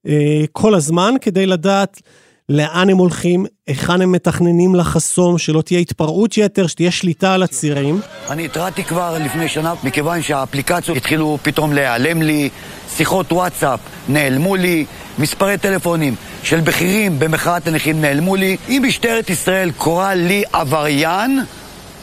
uh, 0.07 0.10
כל 0.51 0.75
הזמן 0.75 1.13
כדי 1.22 1.46
לדעת 1.46 2.01
לאן 2.50 2.89
הם 2.89 2.98
הולכים, 2.98 3.46
היכן 3.68 4.01
הם 4.01 4.12
מתכננים 4.12 4.75
לחסום, 4.75 5.38
שלא 5.38 5.62
תהיה 5.62 5.80
התפרעות 5.80 6.38
יתר, 6.38 6.68
שתהיה 6.68 6.92
שליטה 6.92 7.34
על 7.34 7.44
הצירים. 7.44 8.01
אני 8.30 8.46
התרעתי 8.46 8.84
כבר 8.84 9.18
לפני 9.25 9.48
שנה, 9.50 9.74
מכיוון 9.84 10.22
שהאפליקציות 10.22 10.98
התחילו 10.98 11.38
פתאום 11.42 11.74
להיעלם 11.74 12.22
לי, 12.22 12.50
שיחות 12.96 13.32
וואטסאפ 13.32 13.80
נעלמו 14.10 14.56
לי, 14.56 14.86
מספרי 15.20 15.58
טלפונים 15.58 16.16
של 16.44 16.60
בכירים 16.60 17.20
במחאת 17.20 17.68
הנכים 17.68 18.01
נעלמו 18.01 18.36
לי. 18.36 18.58
אם 18.70 18.84
משטרת 18.88 19.30
ישראל 19.30 19.72
קוראה 19.72 20.16
לי 20.16 20.44
עבריין, 20.54 21.39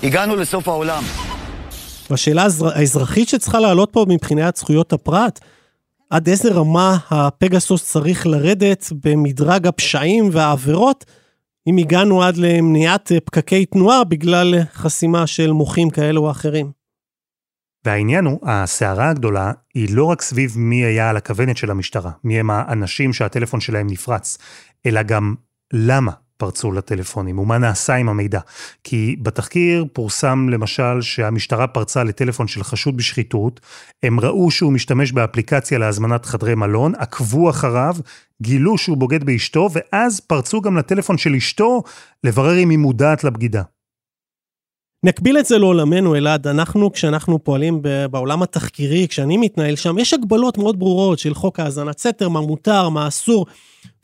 הגענו 0.03 0.37
לסוף 0.37 0.69
העולם. 0.69 1.03
והשאלה 2.11 2.47
האזרחית 2.75 3.29
שצריכה 3.29 3.61
לעלות 3.61 3.89
פה 3.93 4.07
מבחינת 4.09 4.57
זכויות 4.57 4.93
הפרט, 4.93 5.41
עד 6.11 6.29
איזה 6.29 6.53
רמה 6.53 6.97
הפגסוס 7.11 7.85
צריך 7.85 8.27
לרדת 8.27 8.93
במדרג 9.05 9.67
הפשעים 9.67 10.29
והעבירות, 10.33 11.05
אם 11.67 11.77
הגענו 11.77 12.23
עד 12.23 12.37
למניעת 12.37 13.13
פקקי 13.25 13.67
תנועה 13.67 14.05
בגלל 14.05 14.55
חסימה 14.75 15.27
של 15.27 15.53
מוחים 15.53 15.91
כאלו 15.91 16.25
או 16.25 16.31
אחרים. 16.31 16.71
והעניין 17.85 18.25
הוא, 18.25 18.39
הסערה 18.43 19.11
הגדולה 19.11 19.53
היא 19.75 19.97
לא 19.97 20.05
רק 20.05 20.23
סביב 20.23 20.55
מי 20.57 20.85
היה 20.85 21.11
על 21.11 21.17
הכוונת 21.17 21.57
של 21.57 21.71
המשטרה, 21.71 22.11
מי 22.25 22.41
הם 22.41 22.51
האנשים 22.51 23.13
שהטלפון 23.13 23.61
שלהם 23.61 23.87
נפרץ, 23.91 24.39
אלא 24.87 25.03
גם 25.03 25.35
למה 25.73 26.13
פרצו 26.37 26.73
לטלפונים 26.73 27.39
ומה 27.39 27.59
נעשה 27.59 27.95
עם 27.95 28.09
המידע. 28.09 28.41
כי 28.85 29.17
בתחקיר 29.23 29.85
פורסם 29.93 30.49
למשל 30.49 31.01
שהמשטרה 31.01 31.67
פרצה 31.67 32.05
לטלפון 32.05 32.49
של 32.49 32.63
חשוד 32.63 32.97
בשחיתות, 32.97 33.61
הם 34.03 34.21
ראו 34.21 34.51
שהוא 34.51 34.73
משתמש 34.73 35.13
באפליקציה 35.13 35.79
להזמנת 35.79 36.27
חדרי 36.27 36.55
מלון, 36.55 36.93
עקבו 36.99 37.51
אחריו, 37.51 37.97
גילו 38.43 38.79
שהוא 38.79 38.97
בוגד 38.97 39.25
באשתו, 39.25 39.69
ואז 39.73 40.21
פרצו 40.21 40.61
גם 40.61 40.77
לטלפון 40.77 41.19
של 41.19 41.35
אשתו 41.35 41.83
לברר 42.25 42.59
אם 42.59 42.71
היא 42.71 42.79
מודעת 42.79 43.25
לבגידה. 43.25 43.63
נקביל 45.05 45.39
את 45.39 45.47
זה 45.47 45.59
לעולמנו, 45.59 46.17
אלעד. 46.17 46.47
אנחנו, 46.47 46.93
כשאנחנו 46.93 47.45
פועלים 47.45 47.83
בעולם 48.11 48.43
התחקירי, 48.43 49.09
כשאני 49.09 49.37
מתנהל 49.37 49.77
שם, 49.77 49.99
יש 49.99 50.15
הגבלות 50.15 50.59
מאוד 50.59 50.79
ברורות 50.79 51.19
של 51.19 51.35
חוק 51.35 51.61
האזנת 51.61 51.99
סתר, 51.99 52.29
מה 52.29 52.41
מותר, 52.41 52.89
מה 52.89 53.09
אסור. 53.09 53.47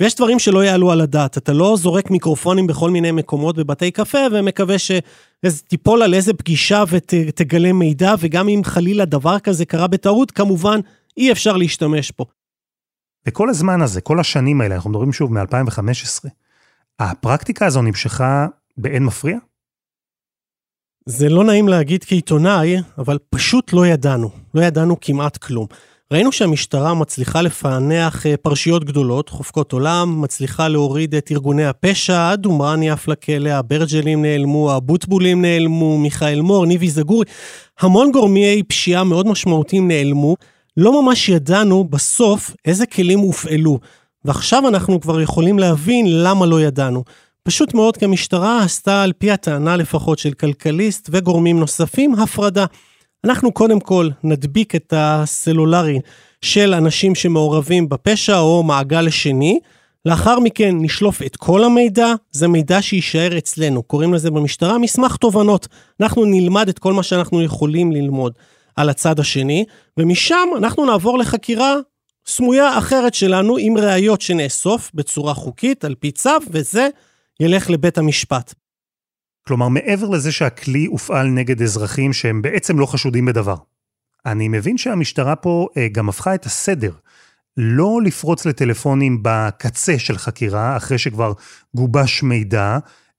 ויש 0.00 0.14
דברים 0.14 0.38
שלא 0.38 0.64
יעלו 0.64 0.92
על 0.92 1.00
הדעת. 1.00 1.38
אתה 1.38 1.52
לא 1.52 1.76
זורק 1.78 2.10
מיקרופונים 2.10 2.66
בכל 2.66 2.90
מיני 2.90 3.10
מקומות 3.10 3.56
בבתי 3.56 3.90
קפה 3.90 4.18
ומקווה 4.32 4.76
שתיפול 4.78 6.02
על 6.02 6.14
איזה 6.14 6.34
פגישה 6.34 6.84
ותגלה 6.90 7.72
מידע, 7.72 8.14
וגם 8.18 8.48
אם 8.48 8.60
חלילה 8.64 9.04
דבר 9.04 9.38
כזה 9.38 9.64
קרה 9.64 9.86
בטעות, 9.86 10.30
כמובן 10.30 10.80
אי 11.16 11.32
אפשר 11.32 11.56
להשתמש 11.56 12.10
פה. 12.10 12.24
וכל 13.26 13.48
הזמן 13.48 13.82
הזה, 13.82 14.00
כל 14.00 14.20
השנים 14.20 14.60
האלה, 14.60 14.74
אנחנו 14.74 14.90
מדברים 14.90 15.12
שוב 15.12 15.32
מ-2015, 15.32 16.28
הפרקטיקה 16.98 17.66
הזו 17.66 17.82
נמשכה 17.82 18.46
באין 18.76 19.04
מפריע? 19.04 19.36
זה 21.06 21.28
לא 21.28 21.44
נעים 21.44 21.68
להגיד 21.68 22.04
כעיתונאי, 22.04 22.76
אבל 22.98 23.18
פשוט 23.30 23.72
לא 23.72 23.86
ידענו. 23.86 24.30
לא 24.54 24.62
ידענו 24.62 24.96
כמעט 25.00 25.36
כלום. 25.36 25.66
ראינו 26.12 26.32
שהמשטרה 26.32 26.94
מצליחה 26.94 27.42
לפענח 27.42 28.26
אה, 28.26 28.36
פרשיות 28.36 28.84
גדולות, 28.84 29.28
חופקות 29.28 29.72
עולם, 29.72 30.20
מצליחה 30.20 30.68
להוריד 30.68 31.14
את 31.14 31.32
ארגוני 31.32 31.66
הפשע, 31.66 32.34
דומרני 32.36 32.90
עף 32.90 33.08
לכלא, 33.08 33.50
הברג'לים 33.50 34.22
נעלמו, 34.22 34.72
הבוטבולים 34.72 35.42
נעלמו, 35.42 35.98
מיכאל 35.98 36.40
מור, 36.40 36.66
ניבי 36.66 36.90
זגורי, 36.90 37.24
המון 37.80 38.12
גורמי 38.12 38.62
פשיעה 38.68 39.04
מאוד 39.04 39.26
משמעותיים 39.26 39.88
נעלמו. 39.88 40.36
לא 40.76 41.02
ממש 41.02 41.28
ידענו 41.28 41.84
בסוף 41.84 42.54
איזה 42.64 42.86
כלים 42.86 43.18
הופעלו, 43.18 43.78
ועכשיו 44.24 44.68
אנחנו 44.68 45.00
כבר 45.00 45.20
יכולים 45.20 45.58
להבין 45.58 46.06
למה 46.08 46.46
לא 46.46 46.60
ידענו. 46.60 47.04
פשוט 47.42 47.74
מאוד 47.74 47.96
כי 47.96 48.04
המשטרה 48.04 48.62
עשתה, 48.62 49.02
על 49.02 49.12
פי 49.12 49.30
הטענה 49.30 49.76
לפחות 49.76 50.18
של 50.18 50.32
כלכליסט 50.32 51.10
ושגורמים 51.12 51.60
נוספים, 51.60 52.14
הפרדה. 52.14 52.64
אנחנו 53.24 53.52
קודם 53.52 53.80
כל 53.80 54.08
נדביק 54.24 54.74
את 54.74 54.94
הסלולרי 54.96 56.00
של 56.42 56.74
אנשים 56.74 57.14
שמעורבים 57.14 57.88
בפשע 57.88 58.38
או 58.38 58.62
מעגל 58.62 59.10
שני, 59.10 59.58
לאחר 60.06 60.40
מכן 60.40 60.76
נשלוף 60.80 61.22
את 61.22 61.36
כל 61.36 61.64
המידע, 61.64 62.14
זה 62.30 62.48
מידע 62.48 62.82
שיישאר 62.82 63.38
אצלנו, 63.38 63.82
קוראים 63.82 64.14
לזה 64.14 64.30
במשטרה 64.30 64.78
מסמך 64.78 65.16
תובנות. 65.16 65.68
אנחנו 66.00 66.24
נלמד 66.24 66.68
את 66.68 66.78
כל 66.78 66.92
מה 66.92 67.02
שאנחנו 67.02 67.42
יכולים 67.42 67.92
ללמוד 67.92 68.32
על 68.76 68.88
הצד 68.88 69.20
השני, 69.20 69.64
ומשם 69.96 70.48
אנחנו 70.56 70.86
נעבור 70.86 71.18
לחקירה 71.18 71.76
סמויה 72.26 72.78
אחרת 72.78 73.14
שלנו 73.14 73.56
עם 73.56 73.78
ראיות 73.78 74.20
שנאסוף 74.20 74.90
בצורה 74.94 75.34
חוקית 75.34 75.84
על 75.84 75.94
פי 75.94 76.10
צו, 76.10 76.30
וזה 76.50 76.88
ילך 77.40 77.70
לבית 77.70 77.98
המשפט. 77.98 78.54
כלומר, 79.46 79.68
מעבר 79.68 80.08
לזה 80.08 80.32
שהכלי 80.32 80.86
הופעל 80.86 81.26
נגד 81.26 81.62
אזרחים 81.62 82.12
שהם 82.12 82.42
בעצם 82.42 82.78
לא 82.78 82.86
חשודים 82.86 83.24
בדבר. 83.24 83.56
אני 84.26 84.48
מבין 84.48 84.78
שהמשטרה 84.78 85.36
פה 85.36 85.68
אה, 85.76 85.88
גם 85.92 86.08
הפכה 86.08 86.34
את 86.34 86.46
הסדר. 86.46 86.92
לא 87.56 87.98
לפרוץ 88.04 88.46
לטלפונים 88.46 89.18
בקצה 89.22 89.98
של 89.98 90.18
חקירה, 90.18 90.76
אחרי 90.76 90.98
שכבר 90.98 91.32
גובש 91.74 92.22
מידע, 92.22 92.78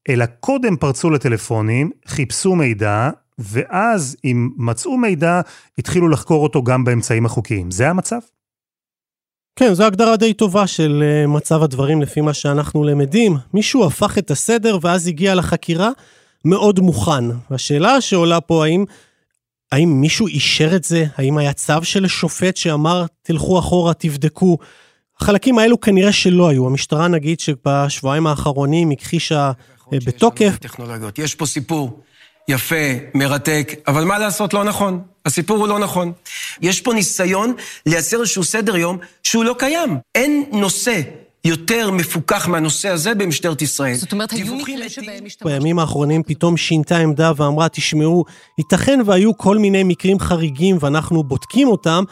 אלא 0.09 0.25
קודם 0.25 0.77
פרצו 0.77 1.09
לטלפונים, 1.09 1.91
חיפשו 2.07 2.55
מידע, 2.55 3.09
ואז 3.39 4.17
אם 4.23 4.49
מצאו 4.57 4.97
מידע, 4.97 5.41
התחילו 5.77 6.09
לחקור 6.09 6.43
אותו 6.43 6.63
גם 6.63 6.83
באמצעים 6.83 7.25
החוקיים. 7.25 7.71
זה 7.71 7.89
המצב? 7.89 8.19
כן, 9.55 9.73
זו 9.73 9.83
הגדרה 9.83 10.17
די 10.17 10.33
טובה 10.33 10.67
של 10.67 11.03
אה, 11.05 11.27
מצב 11.27 11.63
הדברים 11.63 12.01
לפי 12.01 12.21
מה 12.21 12.33
שאנחנו 12.33 12.83
למדים. 12.83 13.37
מישהו 13.53 13.85
הפך 13.85 14.17
את 14.17 14.31
הסדר 14.31 14.77
ואז 14.81 15.07
הגיע 15.07 15.35
לחקירה 15.35 15.89
מאוד 16.45 16.79
מוכן. 16.79 17.23
והשאלה 17.51 18.01
שעולה 18.01 18.41
פה, 18.41 18.65
האם, 18.65 18.85
האם 19.71 20.01
מישהו 20.01 20.27
אישר 20.27 20.75
את 20.75 20.83
זה? 20.83 21.05
האם 21.15 21.37
היה 21.37 21.53
צו 21.53 21.83
של 21.83 22.07
שופט 22.07 22.57
שאמר, 22.57 23.05
תלכו 23.21 23.59
אחורה, 23.59 23.93
תבדקו? 23.93 24.57
החלקים 25.21 25.59
האלו 25.59 25.81
כנראה 25.81 26.11
שלא 26.11 26.49
היו. 26.49 26.67
המשטרה 26.67 27.07
נגיד 27.07 27.39
שבשבועיים 27.39 28.27
האחרונים 28.27 28.91
הכחישה 28.91 29.51
אה, 29.93 29.97
בתוקף. 30.05 30.57
טכנולוגיות. 30.59 31.19
יש 31.19 31.35
פה 31.35 31.45
סיפור 31.45 32.01
יפה, 32.47 32.75
מרתק, 33.13 33.71
אבל 33.87 34.03
מה 34.03 34.19
לעשות, 34.19 34.53
לא 34.53 34.63
נכון. 34.63 35.01
הסיפור 35.25 35.57
הוא 35.57 35.67
לא 35.67 35.79
נכון. 35.79 36.11
יש 36.61 36.81
פה 36.81 36.93
ניסיון 36.93 37.53
לייצר 37.85 38.19
איזשהו 38.19 38.43
סדר 38.43 38.77
יום 38.77 38.97
שהוא 39.23 39.43
לא 39.43 39.55
קיים. 39.59 39.97
אין 40.15 40.45
נושא 40.51 41.01
יותר 41.45 41.91
מפוקח 41.91 42.47
מהנושא 42.47 42.89
הזה 42.89 43.15
במשטרת 43.15 43.61
ישראל. 43.61 43.95
זאת 43.95 44.11
אומרת, 44.11 44.31
היו 44.31 44.55
מקרים 44.55 44.89
שבהם 44.89 45.25
השתמשו... 45.25 45.53
בימים 45.53 45.79
האחרונים 45.79 46.23
פתאום 46.23 46.57
שינתה 46.57 46.97
עמדה 46.97 47.31
ואמרה, 47.35 47.69
תשמעו, 47.69 48.25
ייתכן 48.57 48.99
והיו 49.05 49.37
כל 49.37 49.57
מיני 49.57 49.83
מקרים 49.83 50.19
חריגים 50.19 50.77
ואנחנו 50.79 51.23
בודקים 51.23 51.67
אותם, 51.67 52.03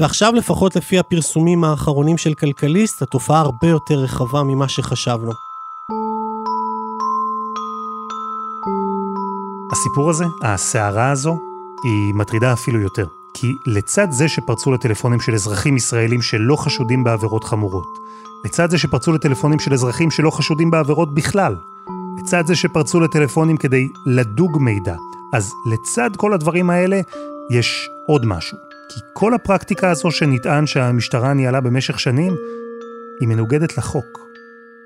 ועכשיו 0.00 0.32
לפחות 0.34 0.76
לפי 0.76 0.98
הפרסומים 0.98 1.64
האחרונים 1.64 2.18
של 2.18 2.34
כלכליסט, 2.34 3.02
התופעה 3.02 3.40
הרבה 3.40 3.68
יותר 3.68 3.94
רחבה 3.94 4.42
ממה 4.42 4.68
שחשבנו. 4.68 5.32
הסיפור 9.72 10.10
הזה, 10.10 10.24
הסערה 10.42 11.10
הזו, 11.10 11.38
היא 11.84 12.14
מטרידה 12.14 12.52
אפילו 12.52 12.80
יותר. 12.80 13.06
כי 13.34 13.56
לצד 13.66 14.06
זה 14.10 14.28
שפרצו 14.28 14.72
לטלפונים 14.72 15.20
של 15.20 15.34
אזרחים 15.34 15.76
ישראלים 15.76 16.22
שלא 16.22 16.56
חשודים 16.56 17.04
בעבירות 17.04 17.44
חמורות, 17.44 17.98
לצד 18.44 18.70
זה 18.70 18.78
שפרצו 18.78 19.12
לטלפונים 19.12 19.58
של 19.58 19.72
אזרחים 19.72 20.10
שלא 20.10 20.30
חשודים 20.30 20.70
בעבירות 20.70 21.14
בכלל, 21.14 21.56
לצד 22.18 22.46
זה 22.46 22.56
שפרצו 22.56 23.00
לטלפונים 23.00 23.56
כדי 23.56 23.88
לדוג 24.06 24.58
מידע, 24.60 24.94
אז 25.32 25.52
לצד 25.66 26.10
כל 26.16 26.32
הדברים 26.32 26.70
האלה, 26.70 27.00
יש 27.50 27.88
עוד 28.06 28.26
משהו. 28.26 28.58
כי 28.88 29.00
כל 29.14 29.34
הפרקטיקה 29.34 29.90
הזו 29.90 30.10
שנטען 30.10 30.66
שהמשטרה 30.66 31.34
ניהלה 31.34 31.60
במשך 31.60 32.00
שנים, 32.00 32.32
היא 33.20 33.28
מנוגדת 33.28 33.78
לחוק. 33.78 34.18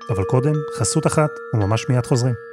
אבל 0.09 0.23
קודם, 0.23 0.53
חסות 0.79 1.07
אחת, 1.07 1.29
וממש 1.53 1.85
מיד 1.89 2.05
חוזרים. 2.05 2.52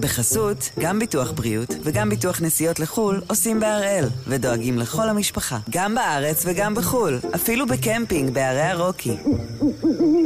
בחסות, 0.00 0.70
גם 0.78 0.98
ביטוח 0.98 1.30
בריאות 1.32 1.68
וגם 1.84 2.08
ביטוח 2.08 2.40
נסיעות 2.42 2.80
לחו"ל 2.80 3.22
עושים 3.28 3.60
בהראל, 3.60 4.04
ודואגים 4.28 4.78
לכל 4.78 5.08
המשפחה, 5.08 5.58
גם 5.70 5.94
בארץ 5.94 6.44
וגם 6.46 6.74
בחו"ל, 6.74 7.18
אפילו 7.34 7.66
בקמפינג 7.66 8.34
בערי 8.34 8.62
הרוקי. 8.62 9.16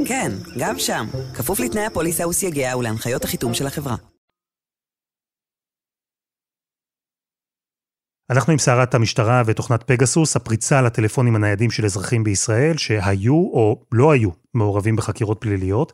כן, 0.09 0.33
גם 0.59 0.79
שם, 0.79 1.07
כפוף 1.35 1.61
לתנאי 1.61 1.85
הפוליסה 1.85 2.29
וסייגיה 2.29 2.77
ולהנחיות 2.77 3.25
החיתום 3.25 3.55
של 3.55 3.67
החברה. 3.67 3.97
אנחנו 8.31 8.53
עם 8.53 8.59
סערת 8.59 8.95
המשטרה 8.95 9.43
ותוכנת 9.47 9.83
פגסוס, 9.83 10.37
הפריצה 10.37 10.83
לטלפונים 10.83 11.37
הניידים 11.37 11.71
של 11.71 11.85
אזרחים 11.85 12.25
בישראל 12.25 12.77
שהיו 12.77 13.35
או 13.35 13.83
לא 13.93 14.13
היו 14.13 14.31
מעורבים 14.55 14.97
בחקירות 14.97 15.41
פליליות. 15.41 15.93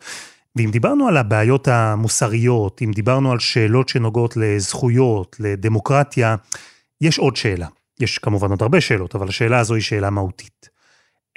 ואם 0.57 0.71
דיברנו 0.71 1.09
על 1.09 1.17
הבעיות 1.17 1.69
המוסריות, 1.69 2.83
אם 2.83 2.93
דיברנו 2.93 3.33
על 3.33 3.39
שאלות 3.39 3.89
שנוגעות 3.89 4.37
לזכויות, 4.37 5.37
לדמוקרטיה, 5.41 6.37
יש 7.01 7.19
עוד 7.19 7.37
שאלה. 7.37 7.67
יש 8.01 8.19
כמובן 8.19 8.51
עוד 8.51 8.63
הרבה 8.63 8.81
שאלות, 8.81 9.15
אבל 9.15 9.29
השאלה 9.29 9.59
הזו 9.59 9.75
היא 9.75 9.83
שאלה 9.83 10.11
מהותית. 10.11 10.69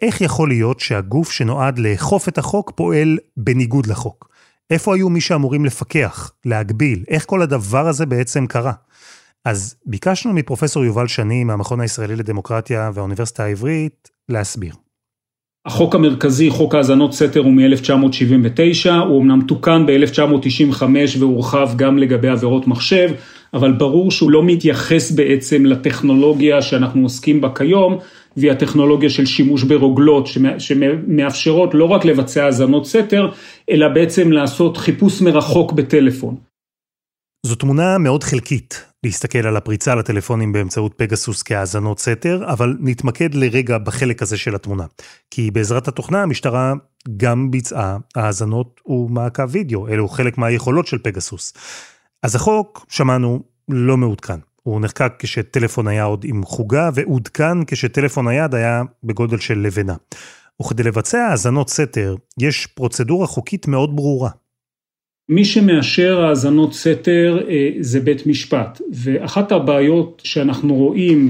איך 0.02 0.22
יכול 0.22 0.50
להיות 0.50 0.80
שהגוף 0.80 1.32
שנועד 1.32 1.80
לאכוף 1.80 2.28
את 2.28 2.38
החוק 2.38 2.72
פועל 2.76 3.18
בניגוד 3.38 3.86
לחוק? 3.86 4.30
איפה 4.70 4.96
היו 4.96 5.10
מי 5.10 5.22
שאמורים 5.22 5.66
לפקח, 5.66 6.32
להגביל? 6.46 7.04
איך 7.08 7.26
כל 7.26 7.42
הדבר 7.42 7.88
הזה 7.88 8.06
בעצם 8.06 8.48
קרה? 8.48 8.74
אז 9.46 9.76
ביקשנו 9.86 10.34
מפרופסור 10.34 10.86
יובל 10.86 11.08
שני 11.08 11.44
מהמכון 11.44 11.82
הישראלי 11.82 12.16
לדמוקרטיה 12.16 12.92
והאוניברסיטה 12.94 13.44
העברית 13.44 14.10
להסביר. 14.30 14.76
החוק 15.66 15.96
המרכזי, 15.96 16.50
חוק 16.50 16.76
האזנות 16.76 17.14
סתר, 17.14 17.40
הוא 17.40 17.54
מ-1979, 17.54 18.92
הוא 18.92 19.22
אמנם 19.22 19.42
תוקן 19.48 19.86
ב-1995 19.86 20.84
והורחב 21.20 21.70
גם 21.76 21.98
לגבי 21.98 22.28
עבירות 22.28 22.68
מחשב, 22.68 23.10
אבל 23.54 23.72
ברור 23.72 24.12
שהוא 24.12 24.32
לא 24.32 24.44
מתייחס 24.44 25.12
בעצם 25.12 25.66
לטכנולוגיה 25.66 26.62
שאנחנו 26.62 27.04
עוסקים 27.04 27.42
בה 27.42 27.50
כיום, 27.56 27.98
והיא 28.38 28.52
הטכנולוגיה 28.52 29.10
של 29.10 29.26
שימוש 29.26 29.64
ברוגלות, 29.64 30.28
שמאפשרות 30.58 31.74
לא 31.74 31.86
רק 31.86 32.06
לבצע 32.06 32.46
האזנות 32.46 32.88
סתר, 32.88 33.28
אלא 33.70 33.88
בעצם 33.88 34.32
לעשות 34.32 34.78
חיפוש 34.78 35.22
מרחוק 35.22 35.72
בטלפון. 35.72 36.36
זו 37.46 37.56
תמונה 37.56 37.98
מאוד 37.98 38.24
חלקית 38.24 38.93
להסתכל 39.04 39.48
על 39.48 39.58
הפריצה 39.58 39.96
לטלפונים 39.96 40.52
באמצעות 40.52 40.94
פגסוס 40.98 41.44
כהאזנות 41.44 42.00
סתר, 42.00 42.44
אבל 42.48 42.78
נתמקד 42.80 43.36
לרגע 43.36 43.78
בחלק 43.78 44.22
הזה 44.22 44.38
של 44.38 44.56
התמונה. 44.56 44.86
כי 45.32 45.52
בעזרת 45.52 45.88
התוכנה 45.88 46.24
המשטרה 46.24 46.74
גם 47.18 47.52
ביצעה 47.52 47.98
האזנות 48.16 48.82
ומעקב 48.86 49.44
וידאו, 49.50 49.88
אלו 49.88 50.08
חלק 50.08 50.38
מהיכולות 50.38 50.88
של 50.88 50.98
פגסוס. 50.98 51.54
אז 52.24 52.36
החוק, 52.36 52.86
שמענו, 52.90 53.44
לא 53.70 53.98
מעודכן. 53.98 54.40
הוא 54.64 54.82
נחקק 54.82 55.14
כשטלפון 55.20 55.88
היה 55.88 56.04
עוד 56.04 56.26
עם 56.28 56.44
חוגה, 56.44 56.90
ועודכן 56.94 57.66
כשטלפון 57.68 58.28
נייד 58.28 58.56
היה 58.56 58.82
בגודל 59.04 59.38
של 59.38 59.60
לבנה. 59.60 59.96
וכדי 60.62 60.84
לבצע 60.84 61.18
האזנות 61.18 61.70
סתר, 61.70 62.16
יש 62.38 62.68
פרוצדורה 62.68 63.28
חוקית 63.28 63.68
מאוד 63.68 63.96
ברורה. 63.96 64.30
מי 65.30 65.46
שמאשר 65.46 66.22
האזנות 66.22 66.74
סתר 66.74 67.40
אה, 67.50 67.70
זה 67.80 68.00
בית 68.00 68.28
משפט, 68.28 68.82
ואחת 68.94 69.52
הבעיות 69.52 70.22
שאנחנו 70.26 70.76
רואים 70.76 71.30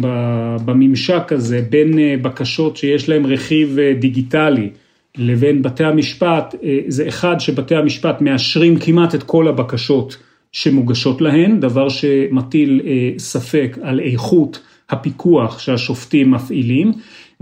בממשק 0.65 1.32
הזה 1.32 1.62
בין 1.69 1.99
אה, 1.99 2.15
בקשות 2.21 2.77
שיש 2.77 3.10
להם 3.10 3.25
רכיב 3.25 3.79
אה, 3.79 3.93
דיגיטלי 3.99 4.69
לבין 5.17 5.62
בתי 5.62 5.84
המשפט, 5.84 6.56
זה 6.88 7.08
אחד 7.08 7.39
שבתי 7.39 7.75
המשפט 7.75 8.21
מאשרים 8.21 8.79
כמעט 8.79 9.15
את 9.15 9.23
כל 9.23 9.47
הבקשות 9.47 10.17
שמוגשות 10.51 11.21
להן, 11.21 11.60
דבר 11.60 11.89
שמטיל 11.89 12.82
ספק 13.17 13.77
על 13.82 13.99
איכות 13.99 14.60
הפיקוח 14.89 15.60
שהשופטים 15.60 16.32
מפעילים. 16.32 16.91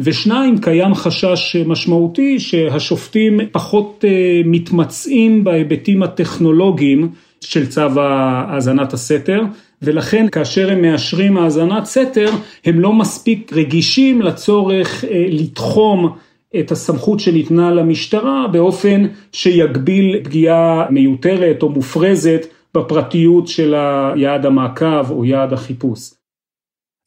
ושניים, 0.04 0.58
קיים 0.58 0.96
חשש 0.96 1.56
משמעותי 1.56 2.40
שהשופטים 2.40 3.40
פחות 3.52 4.06
אה, 4.08 4.42
מתמצאים 4.46 5.44
בהיבטים 5.44 6.04
הטכנולוגיים 6.04 7.12
של 7.42 7.68
צו 7.68 8.02
האזנת 8.02 8.94
הסתר, 8.94 9.42
ולכן 9.82 10.30
כאשר 10.32 10.72
הם 10.72 10.82
מאשרים 10.82 11.38
האזנת 11.38 11.86
סתר, 11.86 12.30
הם 12.66 12.80
לא 12.80 12.94
מספיק 12.94 13.54
רגישים 13.54 14.22
לצורך 14.22 15.06
אה, 15.06 15.26
לתחום 15.30 16.16
את 16.60 16.72
הסמכות 16.72 17.20
שניתנה 17.20 17.72
למשטרה 17.72 18.48
באופן 18.52 19.06
שיגביל 19.32 20.24
פגיעה 20.24 20.86
מיותרת 20.90 21.64
או 21.64 21.70
מופרזת 21.70 22.46
בפרטיות 22.74 23.48
של 23.48 23.76
יעד 24.16 24.46
המעקב 24.46 25.12
או 25.12 25.26
יעד 25.26 25.54
החיפוש. 25.54 26.14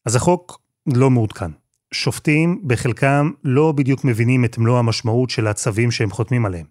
אז 0.05 0.15
החוק 0.15 0.59
לא 0.93 1.09
מעודכן. 1.09 1.64
שופטים 1.93 2.61
בחלקם 2.67 3.31
לא 3.43 3.71
בדיוק 3.71 4.05
מבינים 4.05 4.45
את 4.45 4.57
מלוא 4.57 4.79
המשמעות 4.79 5.29
של 5.29 5.47
הצווים 5.47 5.91
שהם 5.91 6.11
חותמים 6.11 6.45
עליהם. 6.45 6.65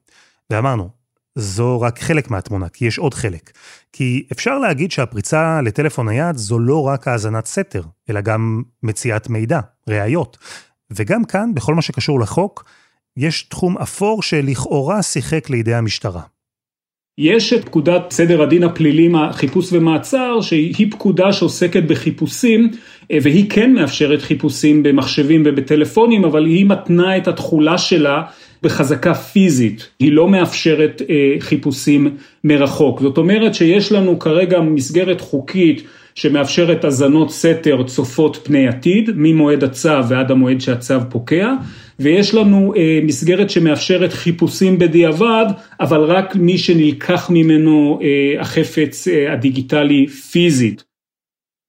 ואמרנו, 0.50 0.88
זו 1.38 1.81
רק 1.81 1.98
חלק 1.98 2.31
מהתמונה, 2.31 2.68
כי 2.68 2.85
יש 2.85 2.98
עוד 2.98 3.14
חלק. 3.14 3.50
כי 3.92 4.27
אפשר 4.33 4.59
להגיד 4.59 4.90
שהפריצה 4.90 5.61
לטלפון 5.61 6.09
נייד 6.09 6.37
זו 6.37 6.59
לא 6.59 6.83
רק 6.83 7.09
האזנת 7.09 7.46
סתר, 7.46 7.83
אלא 8.11 8.20
גם 8.20 8.62
מציאת 8.83 9.29
מידע, 9.29 9.61
ראיות. 9.88 10.38
וגם 10.90 11.24
כאן, 11.24 11.55
בכל 11.55 11.74
מה 11.74 11.83
שקשור 11.83 12.20
לחוק, 12.20 12.64
יש 13.16 13.42
תחום 13.42 13.79
אפור 13.79 14.22
שלכאורה 14.22 15.03
שיחק 15.03 15.50
לידי 15.50 15.74
המשטרה. 15.74 16.22
יש 17.18 17.53
את 17.53 17.64
פקודת 17.64 18.11
סדר 18.11 18.42
הדין 18.42 18.62
הפלילי, 18.62 19.12
חיפוש 19.33 19.72
ומעצר, 19.72 20.40
שהיא 20.40 20.90
פקודה 20.90 21.33
שעוסקת 21.33 21.83
בחיפושים, 21.83 22.70
אה, 23.12 23.18
והיא 23.22 23.50
כן 23.50 23.72
מאפשרת 23.72 24.22
חיפושים 24.22 24.83
במחשבים 24.83 25.42
ובטלפונים, 25.46 26.24
אבל 26.24 26.46
היא 26.46 26.66
מתנה 26.66 27.16
את 27.16 27.29
התכולה 27.29 27.79
שלה 27.79 28.22
בחזקה 28.62 29.14
פיזית, 29.14 29.88
היא 29.98 30.12
לא 30.12 30.29
מאפשרת 30.29 31.03
אה, 31.11 31.35
חיפושים 31.40 32.16
מרחוק. 32.44 33.00
זאת 33.00 33.18
אומרת 33.18 33.55
שיש 33.55 33.92
לנו 33.92 34.18
כרגע 34.18 34.61
מסגרת 34.61 35.20
חוקית 35.20 35.83
שמאפשרת 36.14 36.85
האזנות 36.85 37.31
סתר 37.31 37.83
צופות 37.87 38.40
פני 38.42 38.68
עתיד, 38.68 39.11
ממועד 39.14 39.64
הצו 39.64 40.09
ועד 40.09 40.31
המועד 40.31 40.61
שהצו 40.61 40.94
פוקע, 41.11 41.53
ויש 41.98 42.35
לנו 42.35 42.74
אה, 42.76 43.00
מסגרת 43.02 43.50
שמאפשרת 43.50 44.12
חיפושים 44.12 44.78
בדיעבד, 44.78 45.46
אבל 45.80 46.00
רק 46.00 46.37
מי 46.37 46.59
שנלקח 46.59 47.30
ממנו 47.30 47.98
אה, 48.02 48.40
החפץ 48.40 49.09
אה, 49.09 49.33
הדיגיטלי 49.33 50.07
פיזית. 50.09 50.85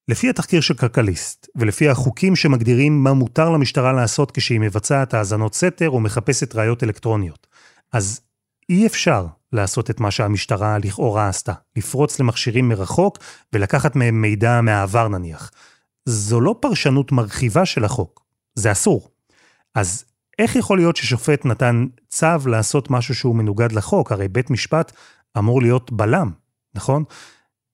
לפי 0.08 0.28
התחקיר 0.28 0.60
של 0.60 0.74
כלכליסט, 0.74 1.48
ולפי 1.56 1.88
החוקים 1.88 2.36
שמגדירים 2.36 3.04
מה 3.04 3.12
מותר 3.12 3.50
למשטרה 3.50 3.92
לעשות 3.92 4.30
כשהיא 4.30 4.60
מבצעת 4.60 5.14
האזנות 5.14 5.54
סתר 5.54 5.90
או 5.90 6.00
מחפשת 6.00 6.54
ראיות 6.54 6.84
אלקטרוניות, 6.84 7.46
אז 7.92 8.20
אי 8.68 8.86
אפשר 8.86 9.26
לעשות 9.52 9.90
את 9.90 10.00
מה 10.00 10.10
שהמשטרה 10.10 10.78
לכאורה 10.78 11.28
עשתה, 11.28 11.52
לפרוץ 11.76 12.20
למכשירים 12.20 12.68
מרחוק 12.68 13.18
ולקחת 13.52 13.96
מהם 13.96 14.22
מידע 14.22 14.60
מהעבר 14.60 15.08
נניח. 15.08 15.50
זו 16.04 16.40
לא 16.40 16.54
פרשנות 16.60 17.12
מרחיבה 17.12 17.66
של 17.66 17.84
החוק, 17.84 18.24
זה 18.54 18.72
אסור. 18.72 19.10
אז 19.74 20.04
איך 20.38 20.56
יכול 20.56 20.78
להיות 20.78 20.96
ששופט 20.96 21.44
נתן 21.44 21.86
צו 22.08 22.26
לעשות 22.46 22.90
משהו 22.90 23.14
שהוא 23.14 23.36
מנוגד 23.36 23.72
לחוק? 23.72 24.12
הרי 24.12 24.28
בית 24.28 24.50
משפט 24.50 24.92
אמור 25.38 25.62
להיות 25.62 25.92
בלם, 25.92 26.30
נכון? 26.74 27.04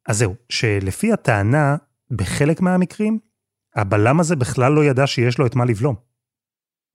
אז 0.09 0.19
זהו, 0.19 0.35
שלפי 0.49 1.13
הטענה, 1.13 1.77
בחלק 2.11 2.61
מהמקרים, 2.61 3.19
הבלם 3.77 4.21
הזה 4.21 4.37
בכלל 4.37 4.73
לא 4.73 4.85
ידע 4.85 5.07
שיש 5.07 5.39
לו 5.39 5.47
את 5.47 5.57
מה 5.57 5.65
לבלום. 5.65 6.12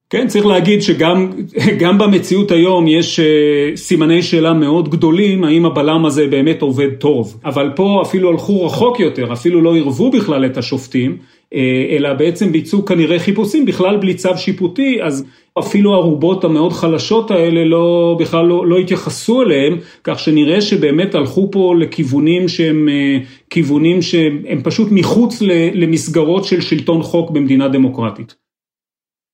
כן, 0.09 0.27
צריך 0.27 0.45
להגיד 0.45 0.81
שגם 0.81 1.97
במציאות 1.99 2.51
היום 2.51 2.87
יש 2.87 3.19
uh, 3.19 3.77
סימני 3.77 4.23
שאלה 4.23 4.53
מאוד 4.53 4.89
גדולים, 4.89 5.43
האם 5.43 5.65
הבלם 5.65 6.05
הזה 6.05 6.27
באמת 6.27 6.61
עובד 6.61 6.93
טוב. 6.93 7.39
אבל 7.45 7.71
פה 7.75 8.01
אפילו 8.05 8.29
הלכו 8.29 8.65
רחוק 8.65 8.99
יותר, 8.99 9.33
אפילו 9.33 9.61
לא 9.61 9.75
עירבו 9.75 10.11
בכלל 10.11 10.45
את 10.45 10.57
השופטים, 10.57 11.17
uh, 11.17 11.57
אלא 11.89 12.13
בעצם 12.13 12.51
ביצעו 12.51 12.85
כנראה 12.85 13.19
חיפושים 13.19 13.65
בכלל 13.65 13.97
בלי 13.97 14.13
צו 14.13 14.37
שיפוטי, 14.37 14.97
אז 15.03 15.25
אפילו 15.59 15.93
הערובות 15.93 16.43
המאוד 16.43 16.73
חלשות 16.73 17.31
האלה 17.31 17.65
לא, 17.65 18.17
בכלל 18.19 18.45
לא, 18.45 18.67
לא 18.67 18.77
התייחסו 18.77 19.41
אליהם, 19.41 19.77
כך 20.03 20.19
שנראה 20.19 20.61
שבאמת 20.61 21.15
הלכו 21.15 21.51
פה 21.51 21.75
לכיוונים 21.79 22.47
שהם 22.47 22.89
uh, 22.89 23.25
כיוונים 23.49 24.01
שהם 24.01 24.61
פשוט 24.63 24.87
מחוץ 24.91 25.41
למסגרות 25.73 26.45
של 26.45 26.61
שלטון 26.61 27.01
חוק 27.01 27.31
במדינה 27.31 27.67
דמוקרטית. 27.67 28.46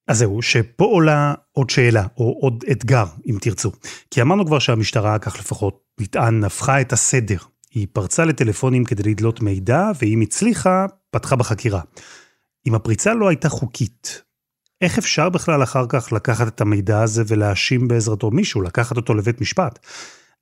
אז 0.08 0.18
זהו, 0.18 0.42
שפה 0.42 0.86
עולה 0.86 1.34
עוד 1.52 1.70
שאלה, 1.70 2.06
או 2.18 2.38
עוד 2.42 2.64
אתגר, 2.72 3.06
אם 3.30 3.38
תרצו. 3.42 3.72
כי 4.12 4.22
אמרנו 4.22 4.46
כבר 4.46 4.60
שהמשטרה, 4.60 5.20
כך 5.20 5.40
לפחות 5.40 5.84
נטען, 6.00 6.44
הפכה 6.44 6.82
את 6.82 6.94
הסדר. 6.94 7.38
היא 7.72 7.88
פרצה 7.94 8.26
לטלפונים 8.26 8.86
כדי 8.86 9.04
לדלות 9.12 9.42
מידע, 9.42 9.92
ואם 10.02 10.22
הצליחה, 10.22 10.86
פתחה 11.12 11.36
בחקירה. 11.36 11.82
אם 12.68 12.76
הפריצה 12.76 13.14
לא 13.14 13.28
הייתה 13.28 13.50
חוקית, 13.50 14.22
איך 14.82 14.98
אפשר 14.98 15.30
בכלל 15.30 15.64
אחר 15.64 15.86
כך 15.90 16.12
לקחת 16.12 16.48
את 16.48 16.62
המידע 16.62 17.02
הזה 17.02 17.24
ולהאשים 17.28 17.88
בעזרתו 17.88 18.32
מישהו, 18.32 18.62
לקחת 18.62 18.98
אותו 18.98 19.14
לבית 19.14 19.42
משפט? 19.42 19.80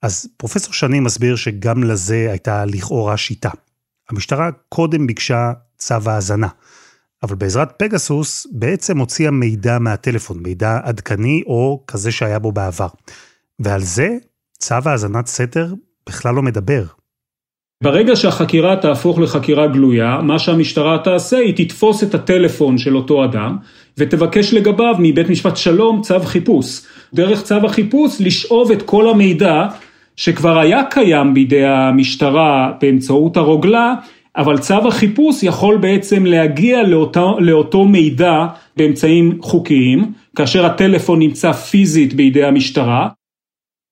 אז 0.02 0.28
פרופסור 0.38 0.74
שני 0.74 1.00
מסביר 1.00 1.36
שגם 1.36 1.84
לזה 1.84 2.28
הייתה 2.30 2.66
לכאורה 2.66 3.18
שיטה. 3.18 3.50
המשטרה 4.10 4.50
קודם 4.70 5.08
ביקשה 5.08 5.52
צו 5.78 5.96
האזנה. 6.06 6.48
אבל 7.24 7.36
בעזרת 7.36 7.74
פגסוס 7.80 8.48
בעצם 8.52 8.98
הוציאה 8.98 9.32
מידע 9.32 9.80
מהטלפון, 9.80 10.38
מידע 10.40 10.80
עדכני 10.84 11.44
או 11.46 11.84
כזה 11.88 12.12
שהיה 12.12 12.40
בו 12.40 12.52
בעבר. 12.52 12.88
ועל 13.60 13.82
זה 13.82 14.10
צו 14.60 14.76
האזנת 14.86 15.28
סתר 15.28 15.74
בכלל 16.10 16.36
לא 16.36 16.42
מדבר. 16.42 16.84
ברגע 17.84 18.16
שהחקירה 18.16 18.76
תהפוך 18.76 19.20
לחקירה 19.20 19.68
גלויה, 19.68 20.22
מה 20.22 20.40
שהמשטרה 20.40 20.98
תעשה, 21.04 21.38
היא 21.38 21.54
תתפוס 21.58 22.04
את 22.04 22.16
הטלפון 22.16 22.78
של 22.78 22.96
אותו 22.96 23.26
אדם, 23.26 23.58
ותבקש 23.98 24.54
לגביו 24.54 24.96
מבית 25.00 25.30
משפט 25.30 25.58
שלום 25.58 26.02
צו 26.02 26.20
חיפוש. 26.20 26.82
דרך 27.14 27.44
צו 27.44 27.56
החיפוש 27.56 28.22
לשאוב 28.22 28.72
את 28.72 28.82
כל 28.82 29.10
המידע 29.10 29.68
שכבר 30.16 30.60
היה 30.60 30.84
קיים 30.90 31.34
בידי 31.34 31.66
המשטרה 31.66 32.72
באמצעות 32.82 33.38
הרוגלה, 33.38 33.94
אבל 34.36 34.58
צו 34.60 34.88
החיפוש 34.88 35.44
יכול 35.44 35.78
בעצם 35.78 36.26
להגיע 36.26 36.84
לאותו, 36.84 37.40
לאותו 37.40 37.86
מידע 37.86 38.48
באמצעים 38.78 39.42
חוקיים, 39.42 40.14
כאשר 40.36 40.66
הטלפון 40.66 41.20
נמצא 41.20 41.52
פיזית 41.52 42.14
בידי 42.14 42.44
המשטרה. 42.44 43.10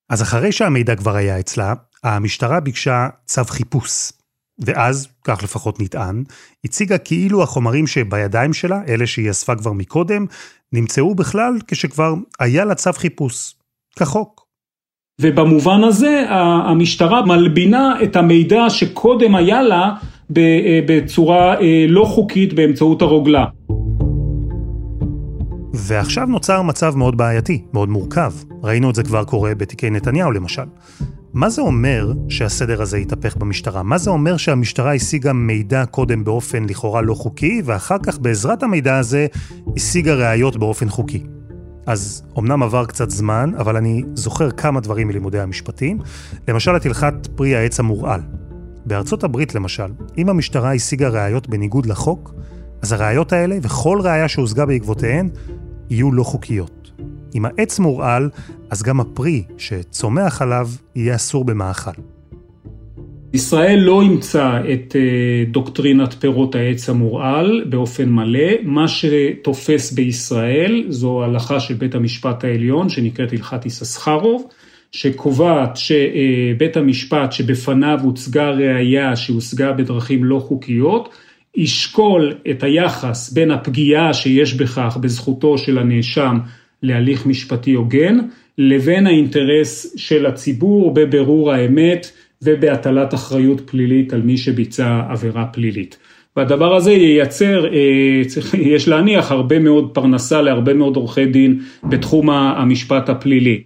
אז 0.09 0.21
אחרי 0.21 0.51
שהמידע 0.51 0.95
כבר 0.95 1.15
היה 1.15 1.39
אצלה, 1.39 1.73
המשטרה 2.03 2.59
ביקשה 2.59 3.07
צו 3.25 3.43
חיפוש. 3.43 4.11
ואז, 4.59 5.07
כך 5.23 5.43
לפחות 5.43 5.79
נטען, 5.79 6.23
הציגה 6.65 6.97
כאילו 6.97 7.43
החומרים 7.43 7.87
שבידיים 7.87 8.53
שלה, 8.53 8.81
אלה 8.87 9.07
שהיא 9.07 9.29
אספה 9.29 9.55
כבר 9.55 9.73
מקודם, 9.73 10.25
נמצאו 10.73 11.15
בכלל 11.15 11.53
כשכבר 11.67 12.13
היה 12.39 12.65
לה 12.65 12.75
צו 12.75 12.93
חיפוש. 12.93 13.55
כחוק. 13.99 14.38
ובמובן 15.19 15.83
הזה 15.83 16.25
המשטרה 16.29 17.25
מלבינה 17.25 17.93
את 18.03 18.15
המידע 18.15 18.69
שקודם 18.69 19.35
היה 19.35 19.61
לה 19.61 19.91
אה, 20.37 20.79
בצורה 20.87 21.61
אה, 21.61 21.85
לא 21.87 22.05
חוקית 22.05 22.53
באמצעות 22.53 23.01
הרוגלה. 23.01 23.45
ועכשיו 25.73 26.25
נוצר 26.25 26.61
מצב 26.61 26.95
מאוד 26.95 27.17
בעייתי, 27.17 27.61
מאוד 27.73 27.89
מורכב. 27.89 28.31
ראינו 28.63 28.89
את 28.89 28.95
זה 28.95 29.03
כבר 29.03 29.23
קורה 29.23 29.55
בתיקי 29.55 29.89
נתניהו 29.89 30.31
למשל. 30.31 30.61
מה 31.33 31.49
זה 31.49 31.61
אומר 31.61 32.13
שהסדר 32.29 32.81
הזה 32.81 32.97
התהפך 32.97 33.37
במשטרה? 33.37 33.83
מה 33.83 33.97
זה 33.97 34.09
אומר 34.09 34.37
שהמשטרה 34.37 34.93
השיגה 34.93 35.33
מידע 35.33 35.85
קודם 35.85 36.23
באופן 36.23 36.63
לכאורה 36.69 37.01
לא 37.01 37.13
חוקי, 37.13 37.61
ואחר 37.65 37.97
כך 38.03 38.19
בעזרת 38.19 38.63
המידע 38.63 38.97
הזה 38.97 39.27
השיגה 39.75 40.15
ראיות 40.15 40.57
באופן 40.57 40.89
חוקי? 40.89 41.23
אז 41.89 42.23
אמנם 42.39 42.63
עבר 42.63 42.85
קצת 42.85 43.09
זמן, 43.09 43.51
אבל 43.57 43.77
אני 43.77 44.03
זוכר 44.13 44.51
כמה 44.51 44.79
דברים 44.79 45.07
מלימודי 45.07 45.39
המשפטים. 45.39 45.99
למשל 46.47 46.75
את 46.75 46.85
הלכת 46.85 47.13
פרי 47.35 47.55
העץ 47.55 47.79
המורעל. 47.79 48.21
בארצות 48.85 49.23
הברית 49.23 49.55
למשל, 49.55 49.91
אם 50.17 50.29
המשטרה 50.29 50.73
השיגה 50.73 51.09
ראיות 51.09 51.49
בניגוד 51.49 51.85
לחוק, 51.85 52.33
אז 52.81 52.91
הראיות 52.91 53.33
האלה 53.33 53.57
וכל 53.61 53.99
ראיה 54.03 54.27
שהושגה 54.27 54.65
בעקבותיהן 54.65 55.29
יהיו 55.89 56.11
לא 56.11 56.23
חוקיות. 56.23 56.91
אם 57.35 57.45
העץ 57.45 57.79
מורעל, 57.79 58.29
אז 58.69 58.83
גם 58.83 58.99
הפרי 58.99 59.43
שצומח 59.57 60.41
עליו 60.41 60.69
יהיה 60.95 61.15
אסור 61.15 61.45
במאכל. 61.45 62.01
ישראל 63.33 63.79
לא 63.79 64.01
אימצה 64.01 64.59
את 64.73 64.95
אה, 64.95 65.43
דוקטרינת 65.51 66.13
פירות 66.13 66.55
העץ 66.55 66.89
המורעל 66.89 67.63
באופן 67.69 68.09
מלא. 68.09 68.49
מה 68.63 68.87
שתופס 68.87 69.91
בישראל 69.91 70.83
זו 70.87 71.23
הלכה 71.23 71.59
של 71.59 71.73
בית 71.73 71.95
המשפט 71.95 72.43
העליון 72.43 72.89
שנקראת 72.89 73.33
הלכת 73.33 73.65
יששכרוב. 73.65 74.47
שקובעת 74.91 75.77
שבית 75.77 76.77
המשפט 76.77 77.31
שבפניו 77.31 77.99
הוצגה 78.03 78.49
ראייה 78.49 79.15
שהושגה 79.15 79.71
בדרכים 79.71 80.23
לא 80.23 80.39
חוקיות, 80.39 81.09
ישקול 81.55 82.33
את 82.51 82.63
היחס 82.63 83.33
בין 83.33 83.51
הפגיעה 83.51 84.13
שיש 84.13 84.53
בכך 84.53 84.97
בזכותו 85.01 85.57
של 85.57 85.77
הנאשם 85.77 86.37
להליך 86.83 87.25
משפטי 87.25 87.73
הוגן, 87.73 88.17
לבין 88.57 89.07
האינטרס 89.07 89.93
של 89.97 90.25
הציבור 90.25 90.93
בבירור 90.93 91.51
האמת 91.51 92.11
ובהטלת 92.43 93.13
אחריות 93.13 93.69
פלילית 93.69 94.13
על 94.13 94.21
מי 94.21 94.37
שביצע 94.37 95.01
עבירה 95.09 95.45
פלילית. 95.45 95.97
והדבר 96.35 96.75
הזה 96.75 96.91
ייצר, 96.91 97.65
אה, 97.65 98.21
יש 98.73 98.87
להניח, 98.87 99.31
הרבה 99.31 99.59
מאוד 99.59 99.91
פרנסה 99.93 100.41
להרבה 100.41 100.73
מאוד 100.73 100.95
עורכי 100.95 101.25
דין 101.25 101.59
בתחום 101.83 102.29
המשפט 102.29 103.09
הפלילי. 103.09 103.63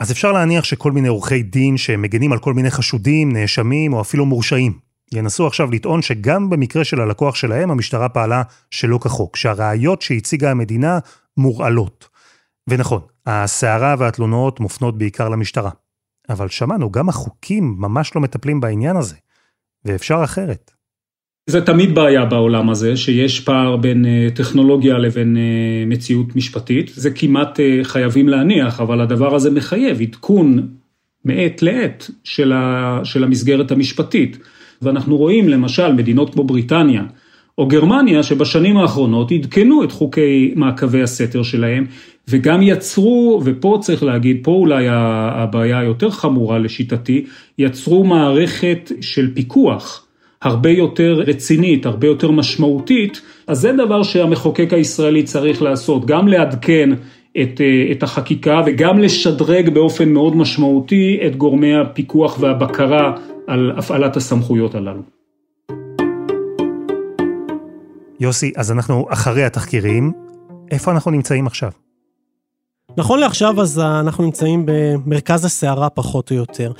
אז 0.00 0.12
אפשר 0.12 0.32
להניח 0.32 0.64
שכל 0.64 0.92
מיני 0.92 1.08
עורכי 1.08 1.42
דין 1.42 1.76
שמגנים 1.76 2.32
על 2.32 2.38
כל 2.38 2.54
מיני 2.54 2.70
חשודים, 2.70 3.32
נאשמים 3.32 3.92
או 3.92 4.00
אפילו 4.00 4.26
מורשעים, 4.26 4.72
ינסו 5.14 5.46
עכשיו 5.46 5.70
לטעון 5.70 6.02
שגם 6.02 6.50
במקרה 6.50 6.84
של 6.84 7.00
הלקוח 7.00 7.34
שלהם 7.34 7.70
המשטרה 7.70 8.08
פעלה 8.08 8.42
שלא 8.70 8.98
כחוק, 9.02 9.36
שהראיות 9.36 10.02
שהציגה 10.02 10.50
המדינה 10.50 10.98
מורעלות. 11.36 12.08
ונכון, 12.68 13.00
הסערה 13.26 13.94
והתלונות 13.98 14.60
מופנות 14.60 14.98
בעיקר 14.98 15.28
למשטרה. 15.28 15.70
אבל 16.30 16.48
שמענו, 16.48 16.90
גם 16.90 17.08
החוקים 17.08 17.74
ממש 17.78 18.12
לא 18.16 18.20
מטפלים 18.22 18.60
בעניין 18.60 18.96
הזה, 18.96 19.16
ואפשר 19.84 20.20
אחרת. 20.24 20.70
זה 21.46 21.60
תמיד 21.60 21.94
בעיה 21.94 22.24
בעולם 22.24 22.70
הזה, 22.70 22.96
שיש 22.96 23.40
פער 23.40 23.76
בין 23.76 24.06
אה, 24.06 24.28
טכנולוגיה 24.34 24.98
לבין 24.98 25.36
אה, 25.36 25.84
מציאות 25.86 26.36
משפטית. 26.36 26.90
זה 26.94 27.10
כמעט 27.10 27.60
אה, 27.60 27.80
חייבים 27.82 28.28
להניח, 28.28 28.80
אבל 28.80 29.00
הדבר 29.00 29.34
הזה 29.34 29.50
מחייב 29.50 30.00
עדכון 30.00 30.68
מעת 31.24 31.62
לעת 31.62 32.10
של, 32.24 32.52
ה, 32.52 33.00
של 33.04 33.24
המסגרת 33.24 33.70
המשפטית. 33.70 34.38
ואנחנו 34.82 35.16
רואים 35.16 35.48
למשל 35.48 35.92
מדינות 35.92 36.34
כמו 36.34 36.44
בריטניה 36.44 37.02
או 37.58 37.66
גרמניה, 37.66 38.22
שבשנים 38.22 38.76
האחרונות 38.76 39.32
עדכנו 39.32 39.84
את 39.84 39.92
חוקי 39.92 40.52
מעקבי 40.56 41.02
הסתר 41.02 41.42
שלהם, 41.42 41.86
וגם 42.28 42.62
יצרו, 42.62 43.40
ופה 43.44 43.78
צריך 43.80 44.02
להגיד, 44.02 44.40
פה 44.42 44.50
אולי 44.50 44.86
הבעיה 44.88 45.78
היותר 45.78 46.10
חמורה 46.10 46.58
לשיטתי, 46.58 47.24
יצרו 47.58 48.04
מערכת 48.04 48.92
של 49.00 49.34
פיקוח. 49.34 50.04
הרבה 50.42 50.70
יותר 50.70 51.12
רצינית, 51.26 51.86
הרבה 51.86 52.06
יותר 52.06 52.30
משמעותית, 52.30 53.20
אז 53.46 53.58
זה 53.60 53.72
דבר 53.72 54.02
שהמחוקק 54.02 54.72
הישראלי 54.72 55.22
צריך 55.22 55.62
לעשות, 55.62 56.06
גם 56.06 56.28
לעדכן 56.28 56.90
את, 57.42 57.60
אה, 57.60 57.92
את 57.92 58.02
החקיקה 58.02 58.60
וגם 58.66 58.98
לשדרג 58.98 59.68
באופן 59.68 60.08
מאוד 60.08 60.36
משמעותי 60.36 61.20
את 61.26 61.36
גורמי 61.36 61.76
הפיקוח 61.76 62.40
והבקרה 62.40 63.12
על 63.46 63.72
הפעלת 63.76 64.16
הסמכויות 64.16 64.74
הללו. 64.74 65.02
יוסי, 68.20 68.52
אז 68.56 68.72
אנחנו 68.72 69.06
אחרי 69.10 69.44
התחקירים, 69.44 70.12
איפה 70.70 70.90
אנחנו 70.90 71.10
נמצאים 71.10 71.46
עכשיו? 71.46 71.87
נכון 72.96 73.20
לעכשיו 73.20 73.60
אז 73.60 73.78
אנחנו 73.78 74.24
נמצאים 74.24 74.62
במרכז 74.66 75.44
הסערה 75.44 75.90
פחות 75.90 76.30
או 76.30 76.36
יותר. 76.36 76.72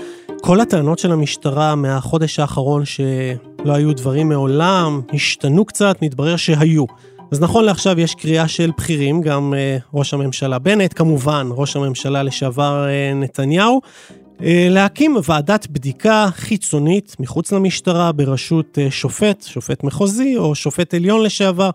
כל 0.42 0.60
הטענות 0.60 0.98
של 0.98 1.12
המשטרה 1.12 1.74
מהחודש 1.74 2.38
האחרון 2.38 2.84
שלא 2.84 3.72
היו 3.72 3.92
דברים 3.92 4.28
מעולם, 4.28 5.00
השתנו 5.12 5.64
קצת, 5.64 5.96
מתברר 6.02 6.36
שהיו. 6.36 6.84
אז 7.32 7.40
נכון 7.40 7.64
לעכשיו 7.64 8.00
יש 8.00 8.14
קריאה 8.14 8.48
של 8.48 8.70
בכירים, 8.78 9.20
גם 9.20 9.54
uh, 9.54 9.82
ראש 9.94 10.14
הממשלה 10.14 10.58
בנט, 10.58 10.92
כמובן 10.96 11.48
ראש 11.50 11.76
הממשלה 11.76 12.22
לשעבר 12.22 12.86
uh, 12.86 13.14
נתניהו, 13.16 13.80
להקים 14.70 15.16
ועדת 15.24 15.66
בדיקה 15.70 16.28
חיצונית 16.34 17.16
מחוץ 17.20 17.52
למשטרה 17.52 18.12
בראשות 18.12 18.78
שופט, 18.90 19.42
שופט 19.42 19.84
מחוזי 19.84 20.36
או 20.36 20.54
שופט 20.54 20.94
עליון 20.94 21.22
לשעבר, 21.22 21.70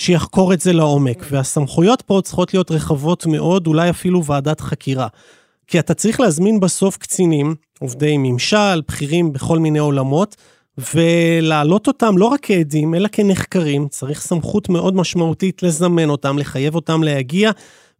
שיחקור 0.00 0.52
את 0.52 0.60
זה 0.60 0.72
לעומק. 0.72 1.26
והסמכויות 1.30 2.02
פה 2.02 2.20
צריכות 2.24 2.54
להיות 2.54 2.70
רחבות 2.70 3.26
מאוד, 3.26 3.66
אולי 3.66 3.90
אפילו 3.90 4.24
ועדת 4.24 4.60
חקירה. 4.60 5.06
כי 5.66 5.78
אתה 5.78 5.94
צריך 5.94 6.20
להזמין 6.20 6.60
בסוף 6.60 6.96
קצינים, 6.96 7.54
עובדי 7.80 8.16
ממשל, 8.18 8.80
בכירים 8.88 9.32
בכל 9.32 9.58
מיני 9.58 9.78
עולמות, 9.78 10.36
ולהעלות 10.94 11.86
אותם 11.86 12.18
לא 12.18 12.26
רק 12.26 12.40
כעדים, 12.42 12.94
אלא 12.94 13.08
כנחקרים. 13.12 13.88
צריך 13.88 14.20
סמכות 14.20 14.68
מאוד 14.68 14.96
משמעותית 14.96 15.62
לזמן 15.62 16.08
אותם, 16.08 16.38
לחייב 16.38 16.74
אותם 16.74 17.02
להגיע, 17.02 17.50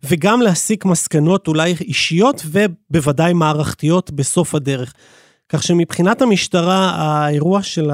וגם 0.02 0.40
להסיק 0.40 0.84
מסקנות 0.84 1.48
אולי 1.48 1.74
אישיות 1.80 2.42
ובוודאי 2.46 3.32
מערכתיות 3.32 4.10
בסוף 4.10 4.54
הדרך. 4.54 4.94
כך 5.52 5.62
שמבחינת 5.62 6.22
המשטרה, 6.22 6.90
האירוע 6.90 7.62
של 7.62 7.90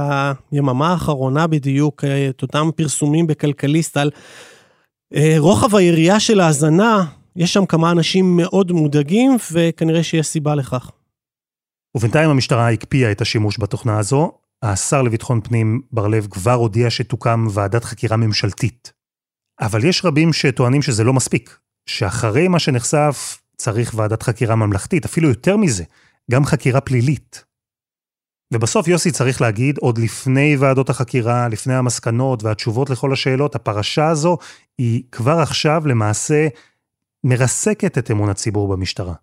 היממה 0.53 0.91
האחרונה 0.91 1.47
בדיוק, 1.47 2.05
את 2.05 2.43
אותם 2.43 2.71
פרסומים 2.77 3.27
בכלכליסט 3.27 3.97
על 3.97 4.11
אה, 5.15 5.35
רוחב 5.39 5.77
היריעה 5.77 6.21
של 6.21 6.41
ההאזנה, 6.41 7.05
יש 7.37 7.53
שם 7.53 7.67
כמה 7.67 7.91
אנשים 7.91 8.37
מאוד 8.37 8.73
מודאגים, 8.73 9.37
וכנראה 9.53 10.03
שיש 10.03 10.27
סיבה 10.27 10.55
לכך. 10.55 10.91
ובינתיים 11.97 12.31
המשטרה 12.31 12.71
הקפיאה 12.71 13.13
את 13.13 13.21
השימוש 13.21 13.61
בתוכנה 13.61 13.99
הזו. 13.99 14.33
השר 14.63 15.03
לביטחון 15.03 15.41
פנים 15.41 15.83
בר 15.93 16.09
לב 16.09 16.27
כבר 16.31 16.53
הודיע 16.53 16.91
שתוקם 16.91 17.47
ועדת 17.51 17.85
חקירה 17.85 18.17
ממשלתית. 18.17 18.93
אבל 19.61 19.85
יש 19.85 20.05
רבים 20.05 20.33
שטוענים 20.33 20.83
שזה 20.83 21.05
לא 21.05 21.13
מספיק, 21.13 21.59
שאחרי 21.87 22.49
מה 22.49 22.59
שנחשף 22.59 23.43
צריך 23.57 23.93
ועדת 23.97 24.23
חקירה 24.23 24.57
ממלכתית, 24.57 25.05
אפילו 25.05 25.29
יותר 25.29 25.57
מזה, 25.57 25.85
גם 26.31 26.45
חקירה 26.45 26.81
פלילית. 26.81 27.46
ובסוף 28.55 28.89
יוסי 28.89 29.11
צריך 29.11 29.41
להגיד, 29.41 29.79
עוד 29.79 29.99
לפני 29.99 30.57
ועדות 30.57 30.91
החקירה, 30.91 31.49
לפני 31.49 31.75
המסקנות 31.75 32.43
והתשובות 32.43 32.91
לכל 32.91 33.13
השאלות, 33.13 33.55
הפרשה 33.55 34.09
הזו 34.09 34.39
היא 34.79 35.03
כבר 35.13 35.39
עכשיו 35.39 35.87
למעשה 35.87 36.49
מרסקת 37.25 37.99
את 37.99 38.11
אמון 38.11 38.29
הציבור 38.29 38.69
במשטרה. 38.69 39.15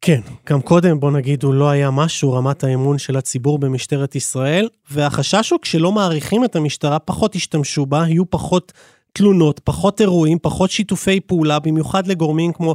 כן, 0.00 0.20
גם 0.48 0.62
קודם, 0.62 1.00
בוא 1.00 1.10
נגיד, 1.10 1.42
הוא 1.42 1.54
לא 1.54 1.70
היה 1.70 1.90
משהו, 1.90 2.32
רמת 2.32 2.64
האמון 2.64 2.98
של 2.98 3.16
הציבור 3.16 3.58
במשטרת 3.58 4.14
ישראל, 4.14 4.68
והחשש 4.90 5.50
הוא 5.50 5.60
כשלא 5.62 5.92
מעריכים 5.92 6.44
את 6.44 6.56
המשטרה, 6.56 6.98
פחות 6.98 7.34
ישתמשו 7.34 7.86
בה, 7.86 8.04
יהיו 8.08 8.30
פחות 8.30 8.72
תלונות, 9.12 9.60
פחות 9.64 10.00
אירועים, 10.00 10.38
פחות 10.42 10.70
שיתופי 10.70 11.20
פעולה, 11.20 11.58
במיוחד 11.58 12.06
לגורמים 12.06 12.52
כמו 12.52 12.74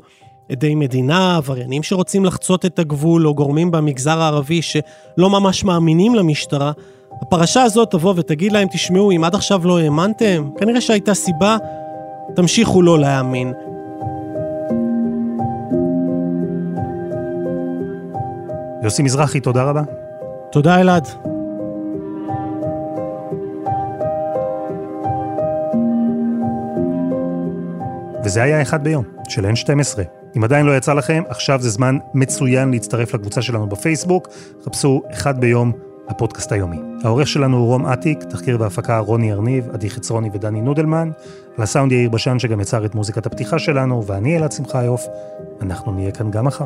עדי 0.52 0.76
מדינה, 0.76 1.38
עבריינים 1.38 1.84
שרוצים 1.84 2.26
לחצות 2.26 2.66
את 2.66 2.80
הגבול, 2.80 3.28
או 3.28 3.36
גורמים 3.36 3.72
במגזר 3.72 4.22
הערבי 4.22 4.62
שלא 4.62 5.30
ממש 5.30 5.64
מאמינים 5.64 6.16
למשטרה. 6.16 6.72
הפרשה 7.22 7.64
הזאת 7.64 7.92
תבוא 7.92 8.14
ותגיד 8.18 8.52
להם, 8.52 8.68
תשמעו, 8.72 9.12
אם 9.12 9.24
עד 9.24 9.36
עכשיו 9.36 9.68
לא 9.68 9.80
האמנתם, 9.80 10.50
כנראה 10.58 10.82
שהייתה 10.82 11.14
סיבה, 11.14 11.58
תמשיכו 12.36 12.82
לא 12.82 13.00
להאמין. 13.00 13.54
יוסי 18.84 19.04
מזרחי, 19.04 19.40
תודה 19.40 19.64
רבה. 19.64 19.82
תודה, 20.52 20.82
אלעד. 20.82 21.08
וזה 28.24 28.44
היה 28.44 28.62
אחד 28.62 28.84
ביום, 28.84 29.04
של 29.30 29.46
N12. 29.46 30.21
אם 30.38 30.44
עדיין 30.44 30.66
לא 30.66 30.78
יצא 30.78 30.94
לכם, 30.94 31.24
עכשיו 31.30 31.62
זה 31.62 31.70
זמן 31.70 31.98
מצוין 32.14 32.72
להצטרף 32.72 33.14
לקבוצה 33.14 33.42
שלנו 33.42 33.68
בפייסבוק. 33.68 34.28
חפשו 34.66 35.02
אחד 35.12 35.40
ביום, 35.40 35.72
הפודקאסט 36.08 36.52
היומי. 36.52 36.78
העורך 37.04 37.28
שלנו 37.28 37.58
הוא 37.58 37.68
רום 37.68 37.86
אטיק, 37.86 38.24
תחקיר 38.24 38.58
והפקה 38.62 39.00
רוני 39.00 39.32
ארניב, 39.32 39.70
עדי 39.74 39.90
חצרוני 39.90 40.30
ודני 40.34 40.62
נודלמן. 40.62 41.12
על 41.58 41.64
הסאונד 41.64 41.92
יאיר 41.92 42.10
בשן 42.10 42.40
שגם 42.40 42.60
יצר 42.60 42.86
את 42.86 42.96
מוזיקת 42.96 43.26
הפתיחה 43.26 43.60
שלנו, 43.60 44.06
ואני 44.06 44.38
אלעד 44.38 44.52
שמחיוף. 44.52 45.06
אנחנו 45.62 45.92
נהיה 45.92 46.12
כאן 46.12 46.32
גם 46.32 46.46
מחר. 46.46 46.66